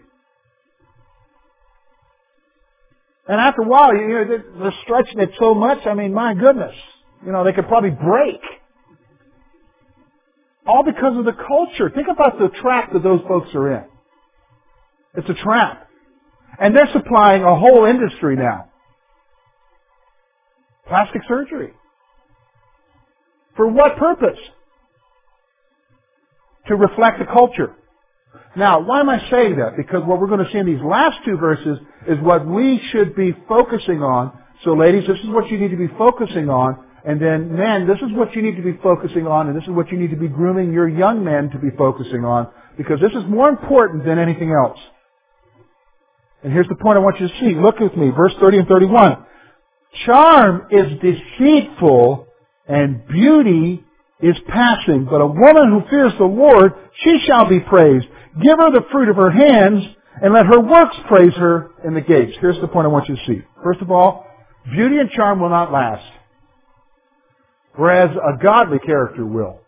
And 3.27 3.39
after 3.39 3.61
a 3.61 3.67
while, 3.67 3.95
you 3.95 4.07
know, 4.07 4.37
they're 4.59 4.73
stretching 4.83 5.19
it 5.19 5.31
so 5.39 5.53
much, 5.53 5.85
I 5.85 5.93
mean, 5.93 6.13
my 6.13 6.33
goodness. 6.33 6.75
You 7.25 7.31
know, 7.31 7.43
they 7.43 7.53
could 7.53 7.67
probably 7.67 7.91
break. 7.91 8.41
All 10.65 10.83
because 10.83 11.17
of 11.17 11.25
the 11.25 11.33
culture. 11.33 11.89
Think 11.89 12.07
about 12.11 12.37
the 12.37 12.49
trap 12.61 12.91
that 12.93 13.03
those 13.03 13.21
folks 13.27 13.49
are 13.53 13.77
in. 13.77 13.83
It's 15.15 15.29
a 15.29 15.33
trap. 15.41 15.87
And 16.59 16.75
they're 16.75 16.89
supplying 16.91 17.43
a 17.43 17.55
whole 17.55 17.85
industry 17.85 18.35
now. 18.35 18.69
Plastic 20.87 21.21
surgery. 21.27 21.73
For 23.55 23.67
what 23.67 23.97
purpose? 23.97 24.39
To 26.67 26.75
reflect 26.75 27.19
the 27.19 27.25
culture. 27.25 27.75
Now, 28.55 28.81
why 28.81 28.99
am 28.99 29.09
I 29.09 29.19
saying 29.31 29.57
that? 29.57 29.75
Because 29.77 30.03
what 30.05 30.19
we're 30.19 30.27
going 30.27 30.45
to 30.45 30.51
see 30.51 30.59
in 30.59 30.65
these 30.65 30.81
last 30.83 31.17
two 31.25 31.37
verses 31.37 31.79
is 32.07 32.19
what 32.21 32.45
we 32.45 32.81
should 32.91 33.15
be 33.15 33.35
focusing 33.47 34.01
on. 34.01 34.37
So 34.63 34.73
ladies, 34.73 35.07
this 35.07 35.17
is 35.19 35.29
what 35.29 35.49
you 35.49 35.57
need 35.57 35.71
to 35.71 35.77
be 35.77 35.87
focusing 35.97 36.49
on. 36.49 36.85
And 37.05 37.21
then 37.21 37.55
men, 37.55 37.87
this 37.87 37.97
is 37.97 38.15
what 38.15 38.33
you 38.35 38.41
need 38.41 38.55
to 38.55 38.61
be 38.61 38.77
focusing 38.81 39.27
on. 39.27 39.47
And 39.47 39.57
this 39.57 39.63
is 39.63 39.71
what 39.71 39.91
you 39.91 39.97
need 39.97 40.11
to 40.11 40.17
be 40.17 40.27
grooming 40.27 40.71
your 40.71 40.87
young 40.87 41.23
men 41.23 41.49
to 41.49 41.59
be 41.59 41.69
focusing 41.77 42.23
on. 42.23 42.49
Because 42.77 42.99
this 43.01 43.11
is 43.11 43.27
more 43.27 43.49
important 43.49 44.05
than 44.05 44.19
anything 44.19 44.51
else. 44.51 44.79
And 46.43 46.51
here's 46.51 46.67
the 46.67 46.75
point 46.75 46.97
I 46.97 47.01
want 47.01 47.19
you 47.19 47.27
to 47.27 47.33
see. 47.39 47.55
Look 47.55 47.79
with 47.79 47.95
me, 47.95 48.09
verse 48.09 48.33
30 48.39 48.59
and 48.59 48.67
31. 48.67 49.25
Charm 50.05 50.67
is 50.71 50.85
deceitful 51.01 52.27
and 52.67 53.07
beauty 53.07 53.82
is 54.23 54.37
passing, 54.47 55.05
but 55.05 55.21
a 55.21 55.27
woman 55.27 55.69
who 55.69 55.89
fears 55.89 56.13
the 56.17 56.25
Lord, 56.25 56.73
she 57.03 57.19
shall 57.27 57.47
be 57.47 57.59
praised. 57.59 58.05
Give 58.41 58.57
her 58.57 58.71
the 58.71 58.85
fruit 58.91 59.09
of 59.09 59.17
her 59.17 59.29
hands, 59.29 59.83
and 60.21 60.33
let 60.33 60.45
her 60.45 60.59
works 60.61 60.95
praise 61.07 61.33
her 61.35 61.71
in 61.83 61.93
the 61.93 62.01
gates. 62.01 62.37
Here's 62.39 62.59
the 62.61 62.67
point 62.67 62.85
I 62.85 62.89
want 62.89 63.09
you 63.09 63.15
to 63.15 63.21
see. 63.27 63.41
First 63.63 63.81
of 63.81 63.91
all, 63.91 64.25
beauty 64.71 64.97
and 64.97 65.09
charm 65.11 65.41
will 65.41 65.49
not 65.49 65.71
last, 65.71 66.05
whereas 67.75 68.09
a 68.15 68.41
godly 68.41 68.79
character 68.79 69.25
will. 69.25 69.59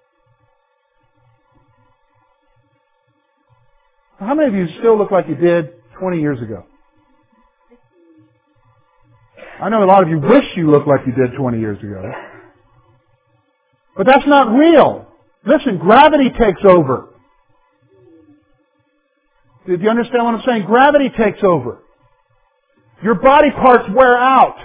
How 4.20 4.34
many 4.34 4.48
of 4.48 4.56
you 4.56 4.68
still 4.80 4.98
look 4.98 5.12
like 5.12 5.28
you 5.28 5.36
did 5.36 5.74
20 6.00 6.22
years 6.22 6.42
ago? 6.42 6.66
I 9.62 9.70
know 9.70 9.84
a 9.84 9.86
lot 9.86 10.04
of 10.04 10.10
you 10.10 10.20
wish 10.20 10.46
you 10.56 10.70
looked 10.70 10.88
like 10.88 11.02
you 11.06 11.14
did 11.14 11.36
20 11.38 11.60
years 11.60 11.80
ago. 11.80 12.12
But 13.96 14.06
that's 14.06 14.28
not 14.28 14.54
real. 14.56 15.08
Listen, 15.46 15.78
gravity 15.78 16.30
takes 16.30 16.62
over. 16.68 17.10
Do 19.66 19.78
you 19.80 19.90
understand 19.90 20.26
what 20.26 20.36
I'm 20.36 20.44
saying? 20.46 20.66
Gravity 20.66 21.10
takes 21.10 21.40
over. 21.44 21.80
Your 23.04 23.16
body 23.16 23.50
parts 23.52 23.86
wear 23.94 24.16
out. 24.18 24.58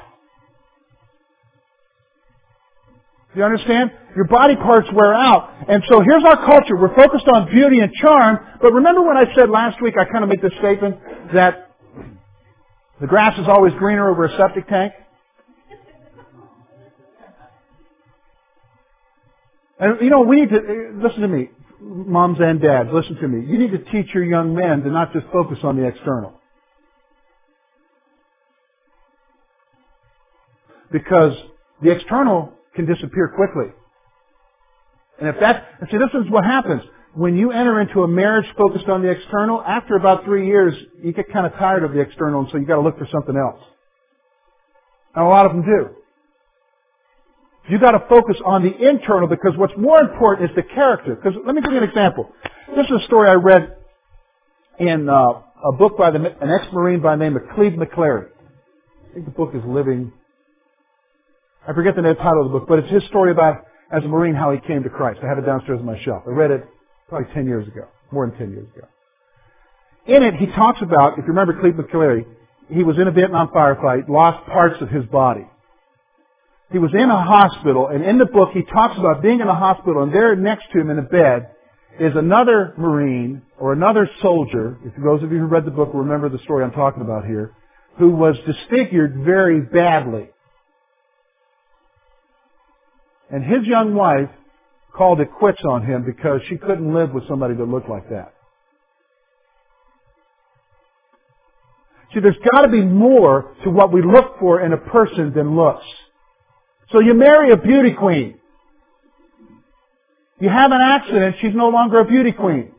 Do 3.33 3.39
you 3.39 3.45
understand? 3.45 3.93
Your 4.17 4.27
body 4.27 4.57
parts 4.57 4.89
wear 4.93 5.15
out. 5.15 5.51
And 5.69 5.83
so 5.89 6.01
here's 6.01 6.25
our 6.25 6.45
culture. 6.45 6.77
We're 6.77 6.95
focused 6.95 7.29
on 7.29 7.49
beauty 7.51 7.79
and 7.79 7.93
charm. 7.95 8.39
But 8.61 8.73
remember 8.73 9.03
when 9.03 9.17
I 9.17 9.33
said 9.35 9.49
last 9.49 9.81
week, 9.81 9.95
I 9.99 10.05
kind 10.11 10.25
of 10.25 10.29
made 10.29 10.43
this 10.43 10.53
statement 10.59 10.99
that 11.33 11.71
the 13.01 13.07
grass 13.07 13.39
is 13.39 13.47
always 13.49 13.73
greener 13.75 14.11
over 14.11 14.25
a 14.25 14.37
septic 14.37 14.69
tank? 14.69 14.93
And 19.81 20.01
you 20.03 20.11
know, 20.11 20.21
we 20.21 20.41
need 20.41 20.51
to, 20.51 20.57
uh, 20.59 21.03
listen 21.03 21.23
to 21.23 21.29
me, 21.29 21.49
moms 21.81 22.39
and 22.39 22.61
dads, 22.61 22.91
listen 22.93 23.17
to 23.17 23.27
me. 23.27 23.51
You 23.51 23.59
need 23.59 23.73
to 23.73 23.79
teach 23.91 24.15
your 24.15 24.25
young 24.25 24.55
men 24.55 24.83
to 24.83 24.91
not 24.91 25.13
just 25.15 25.27
focus 25.33 25.59
on 25.63 25.77
the 25.77 25.87
external. 25.87 26.35
Because 30.93 31.33
the 31.83 31.91
external 31.93 32.53
can 32.77 32.85
disappear 32.85 33.33
quickly. 33.35 33.73
And 35.19 35.29
if 35.29 35.37
that, 35.41 35.67
see, 35.91 35.97
this 35.97 36.11
is 36.15 36.31
what 36.31 36.45
happens. 36.45 36.83
When 37.15 37.37
you 37.37 37.51
enter 37.51 37.81
into 37.81 38.03
a 38.03 38.09
marriage 38.09 38.47
focused 38.59 38.89
on 38.89 39.03
the 39.03 39.09
external, 39.09 39.63
after 39.63 39.97
about 39.97 40.25
three 40.25 40.47
years, 40.47 40.75
you 41.03 41.13
get 41.13 41.33
kind 41.33 41.47
of 41.47 41.53
tired 41.55 41.85
of 41.85 41.93
the 41.93 42.01
external, 42.01 42.41
and 42.41 42.49
so 42.51 42.59
you 42.59 42.67
got 42.67 42.77
to 42.77 42.83
look 42.83 42.99
for 42.99 43.09
something 43.11 43.37
else. 43.37 43.61
And 45.15 45.25
a 45.25 45.29
lot 45.29 45.47
of 45.47 45.53
them 45.53 45.63
do. 45.63 46.00
You 47.69 47.79
got 47.79 47.93
to 47.93 48.05
focus 48.09 48.37
on 48.45 48.63
the 48.63 48.89
internal 48.89 49.29
because 49.29 49.53
what's 49.57 49.75
more 49.77 50.01
important 50.01 50.51
is 50.51 50.57
the 50.57 50.63
character. 50.63 51.15
Because 51.15 51.39
let 51.45 51.55
me 51.55 51.63
give 51.63 51.73
you 51.73 51.79
an 51.79 51.85
example. 51.85 52.31
This 52.75 52.87
is 52.87 53.03
a 53.03 53.07
story 53.07 53.29
I 53.29 53.35
read 53.35 53.77
in 54.79 55.09
uh, 55.09 55.43
a 55.65 55.73
book 55.73 55.99
by 55.99 56.11
the, 56.11 56.19
an 56.19 56.51
ex-marine 56.51 57.01
by 57.01 57.17
the 57.17 57.23
name 57.23 57.37
of 57.37 57.43
Clebe 57.55 57.77
McClary. 57.77 58.29
I 59.11 59.15
think 59.15 59.27
the 59.27 59.33
book 59.33 59.51
is 59.55 59.63
Living. 59.67 60.13
I 61.69 61.75
forget 61.75 61.95
the 61.95 62.03
title 62.03 62.47
of 62.47 62.53
the 62.53 62.59
book, 62.59 62.69
but 62.69 62.79
it's 62.79 62.91
his 62.91 63.05
story 63.05 63.31
about 63.31 63.67
as 63.93 64.03
a 64.05 64.09
marine 64.09 64.35
how 64.35 64.53
he 64.53 64.59
came 64.67 64.83
to 64.83 64.89
Christ. 64.89 65.21
I 65.23 65.29
have 65.29 65.39
it 65.39 65.45
downstairs 65.45 65.79
on 65.81 65.85
my 65.85 66.01
shelf. 66.03 66.23
I 66.27 66.31
read 66.31 66.51
it 66.51 66.65
probably 67.09 67.33
ten 67.35 67.47
years 67.47 67.69
ago, 67.69 67.87
more 68.11 68.27
than 68.27 68.39
ten 68.39 68.51
years 68.51 68.67
ago. 68.75 68.87
In 70.07 70.23
it, 70.23 70.35
he 70.37 70.47
talks 70.47 70.81
about, 70.81 71.19
if 71.19 71.19
you 71.19 71.33
remember 71.35 71.61
Clebe 71.61 71.77
McClary, 71.77 72.25
he 72.69 72.83
was 72.83 72.97
in 72.99 73.09
a 73.09 73.11
Vietnam 73.11 73.49
firefight, 73.49 74.09
lost 74.09 74.47
parts 74.47 74.81
of 74.81 74.89
his 74.89 75.05
body 75.07 75.47
he 76.73 76.79
was 76.79 76.91
in 76.95 77.11
a 77.11 77.25
hospital, 77.25 77.89
and 77.89 78.05
in 78.05 78.19
the 78.19 78.27
book 78.27 78.51
he 78.53 78.63
talks 78.63 78.97
about 78.99 79.23
being 79.23 79.41
in 79.41 79.49
a 79.49 79.55
hospital, 79.55 80.03
and 80.03 80.15
there 80.15 80.37
next 80.37 80.67
to 80.73 80.81
him 80.81 80.91
in 80.91 80.99
a 80.99 81.03
bed 81.03 81.51
is 81.99 82.13
another 82.15 82.75
Marine 82.79 83.43
or 83.59 83.73
another 83.73 84.09
soldier, 84.23 84.79
if 84.85 84.93
those 85.03 85.23
of 85.23 85.33
you 85.33 85.39
who 85.39 85.47
read 85.47 85.65
the 85.65 85.71
book 85.71 85.91
remember 85.93 86.29
the 86.29 86.39
story 86.45 86.65
I'm 86.65 86.71
talking 86.71 87.03
about 87.03 87.27
here, 87.27 87.55
who 87.99 88.11
was 88.11 88.37
disfigured 88.47 89.23
very 89.25 89.61
badly. 89.61 90.31
And 93.31 93.45
his 93.45 93.67
young 93.67 93.95
wife 93.95 94.31
called 94.97 95.21
it 95.21 95.29
quits 95.39 95.61
on 95.69 95.85
him 95.85 96.05
because 96.05 96.41
she 96.49 96.57
couldn't 96.57 96.93
live 96.95 97.13
with 97.13 97.27
somebody 97.29 97.55
that 97.55 97.65
looked 97.65 97.89
like 97.89 98.09
that. 98.11 98.35
See, 102.13 102.21
there's 102.21 102.39
got 102.53 102.63
to 102.63 102.69
be 102.69 102.83
more 102.83 103.55
to 103.65 103.71
what 103.71 103.93
we 103.93 104.03
look 104.03 104.39
for 104.41 104.65
in 104.65 104.73
a 104.73 104.77
person 104.77 105.33
than 105.33 105.55
looks. 105.55 105.85
So 106.93 107.01
you 107.01 107.15
marry 107.15 107.53
a 107.53 107.57
beauty 107.57 107.95
queen. 107.95 108.39
You 110.41 110.49
have 110.49 110.73
an 110.73 110.81
accident, 110.81 111.37
she's 111.41 111.55
no 111.55 111.69
longer 111.69 112.01
a 112.01 112.05
beauty 112.05 112.33
queen. 112.33 112.73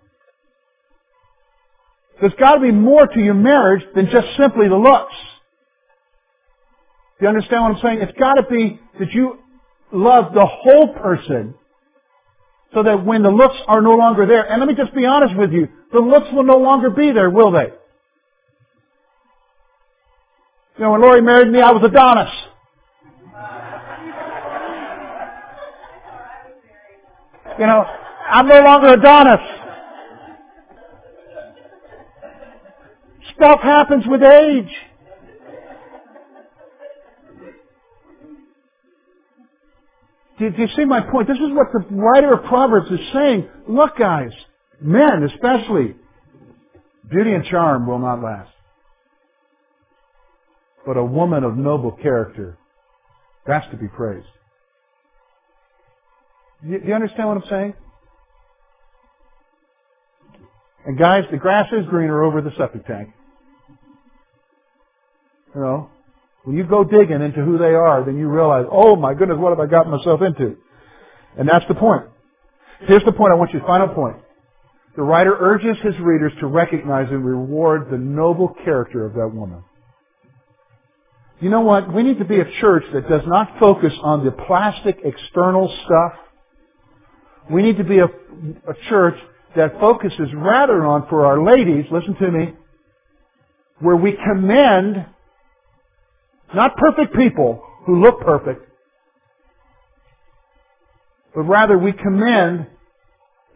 There's 2.19 2.33
got 2.33 2.55
to 2.55 2.61
be 2.61 2.71
more 2.71 3.07
to 3.07 3.19
your 3.19 3.33
marriage 3.33 3.83
than 3.95 4.09
just 4.11 4.27
simply 4.37 4.67
the 4.67 4.75
looks. 4.75 5.13
Do 7.19 7.25
you 7.25 7.29
understand 7.29 7.63
what 7.63 7.71
I'm 7.75 7.81
saying? 7.81 7.99
It's 8.01 8.17
got 8.17 8.33
to 8.33 8.43
be 8.49 8.79
that 8.99 9.11
you 9.11 9.39
love 9.91 10.33
the 10.33 10.45
whole 10.45 10.93
person 10.93 11.53
so 12.73 12.83
that 12.83 13.05
when 13.05 13.21
the 13.21 13.29
looks 13.29 13.57
are 13.67 13.81
no 13.81 13.91
longer 13.91 14.25
there, 14.25 14.49
and 14.49 14.59
let 14.59 14.67
me 14.67 14.75
just 14.75 14.95
be 14.95 15.05
honest 15.05 15.35
with 15.37 15.51
you, 15.51 15.67
the 15.91 15.99
looks 15.99 16.27
will 16.33 16.45
no 16.45 16.57
longer 16.57 16.89
be 16.89 17.11
there, 17.11 17.29
will 17.29 17.51
they? 17.51 17.67
You 20.77 20.85
know, 20.85 20.91
when 20.93 21.01
Lori 21.01 21.21
married 21.21 21.51
me, 21.51 21.61
I 21.61 21.71
was 21.71 21.83
Adonis. 21.83 22.31
You 27.59 27.67
know, 27.67 27.85
I'm 28.29 28.47
no 28.47 28.61
longer 28.61 28.93
Adonis. 28.93 29.39
Stuff 33.35 33.61
happens 33.61 34.05
with 34.07 34.21
age. 34.21 34.71
Do 40.39 40.49
you, 40.57 40.67
see 40.75 40.85
my 40.85 41.01
point? 41.01 41.27
This 41.27 41.37
is 41.37 41.51
what 41.51 41.67
the 41.71 41.85
writer 41.95 42.33
of 42.33 42.45
Proverbs 42.45 42.89
is 42.89 42.99
saying. 43.13 43.47
Look, 43.67 43.95
guys, 43.95 44.31
men 44.81 45.23
especially, 45.23 45.95
beauty 47.07 47.33
and 47.33 47.45
charm 47.45 47.85
will 47.85 47.99
not 47.99 48.23
last. 48.23 48.49
But 50.83 50.97
a 50.97 51.03
woman 51.03 51.43
of 51.43 51.57
noble 51.57 51.91
character, 51.91 52.57
that's 53.45 53.69
to 53.69 53.77
be 53.77 53.87
praised. 53.87 54.25
Do 56.63 56.79
you, 56.85 56.93
understand 56.93 57.27
what 57.27 57.37
I'm 57.37 57.49
saying? 57.49 57.73
And 60.85 60.97
guys, 60.97 61.23
the 61.31 61.37
grass 61.37 61.67
is 61.71 61.85
greener 61.87 62.23
over 62.23 62.41
the 62.41 62.51
septic 62.57 62.85
tank. 62.85 63.09
You 65.55 65.61
know, 65.61 65.89
when 66.43 66.57
you 66.57 66.63
go 66.63 66.83
digging 66.83 67.21
into 67.21 67.43
who 67.43 67.57
they 67.57 67.73
are, 67.73 68.03
then 68.05 68.17
you 68.17 68.27
realize, 68.27 68.65
oh 68.71 68.95
my 68.95 69.13
goodness, 69.13 69.37
what 69.39 69.49
have 69.49 69.59
I 69.59 69.69
gotten 69.69 69.91
myself 69.91 70.21
into? 70.21 70.57
And 71.37 71.47
that's 71.47 71.65
the 71.67 71.75
point. 71.75 72.03
Here's 72.81 73.03
the 73.03 73.11
point 73.11 73.31
I 73.31 73.35
want 73.35 73.53
you, 73.53 73.61
final 73.65 73.89
point. 73.89 74.17
The 74.95 75.03
writer 75.03 75.35
urges 75.39 75.77
his 75.83 75.97
readers 75.99 76.33
to 76.39 76.47
recognize 76.47 77.09
and 77.09 77.23
reward 77.23 77.89
the 77.91 77.97
noble 77.97 78.53
character 78.65 79.05
of 79.05 79.13
that 79.13 79.29
woman. 79.33 79.63
You 81.39 81.49
know 81.49 81.61
what? 81.61 81.93
We 81.93 82.03
need 82.03 82.19
to 82.19 82.25
be 82.25 82.39
a 82.39 82.45
church 82.59 82.83
that 82.93 83.07
does 83.07 83.23
not 83.25 83.57
focus 83.59 83.93
on 84.01 84.25
the 84.25 84.31
plastic 84.31 84.99
external 85.03 85.75
stuff. 85.85 86.13
We 87.51 87.61
need 87.61 87.77
to 87.77 87.83
be 87.83 87.99
a, 87.99 88.05
a 88.05 88.73
church 88.89 89.15
that 89.55 89.79
focuses 89.79 90.29
rather 90.33 90.85
on, 90.85 91.07
for 91.09 91.25
our 91.25 91.43
ladies, 91.43 91.85
listen 91.91 92.15
to 92.15 92.31
me, 92.31 92.53
where 93.79 93.95
we 93.95 94.13
commend 94.13 95.05
not 96.53 96.75
perfect 96.77 97.15
people 97.15 97.63
who 97.85 98.01
look 98.01 98.21
perfect, 98.21 98.67
but 101.33 101.41
rather 101.41 101.77
we 101.77 101.91
commend 101.91 102.67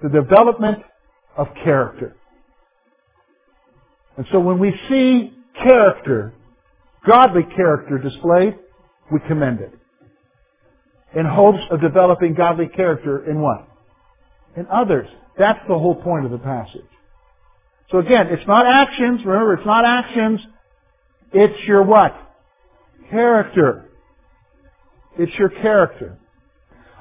the 0.01 0.09
development 0.09 0.79
of 1.37 1.47
character. 1.63 2.15
And 4.17 4.25
so 4.31 4.39
when 4.39 4.59
we 4.59 4.73
see 4.89 5.33
character, 5.61 6.33
godly 7.07 7.43
character 7.55 7.97
displayed, 7.97 8.57
we 9.11 9.19
commend 9.27 9.59
it. 9.61 9.73
In 11.17 11.25
hopes 11.25 11.59
of 11.71 11.81
developing 11.81 12.33
godly 12.33 12.67
character 12.67 13.29
in 13.29 13.41
what? 13.41 13.67
In 14.55 14.67
others. 14.67 15.07
That's 15.37 15.59
the 15.67 15.77
whole 15.77 15.95
point 15.95 16.25
of 16.25 16.31
the 16.31 16.37
passage. 16.37 16.81
So 17.91 17.99
again, 17.99 18.27
it's 18.27 18.47
not 18.47 18.65
actions. 18.65 19.21
Remember, 19.25 19.53
it's 19.53 19.65
not 19.65 19.85
actions. 19.85 20.39
It's 21.33 21.67
your 21.67 21.83
what? 21.83 22.15
Character. 23.09 23.89
It's 25.17 25.33
your 25.37 25.49
character. 25.49 26.17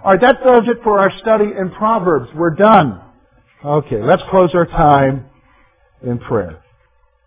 Alright, 0.05 0.21
that 0.21 0.43
does 0.45 0.65
it 0.67 0.83
for 0.83 1.01
our 1.01 1.11
study 1.19 1.45
in 1.45 1.71
Proverbs. 1.71 2.29
We're 2.35 2.55
done. 2.55 3.01
Okay, 3.65 4.03
let's 4.03 4.23
close 4.31 4.51
our 4.55 4.67
time 4.67 5.27
in 6.03 6.19
prayer. 6.19 6.64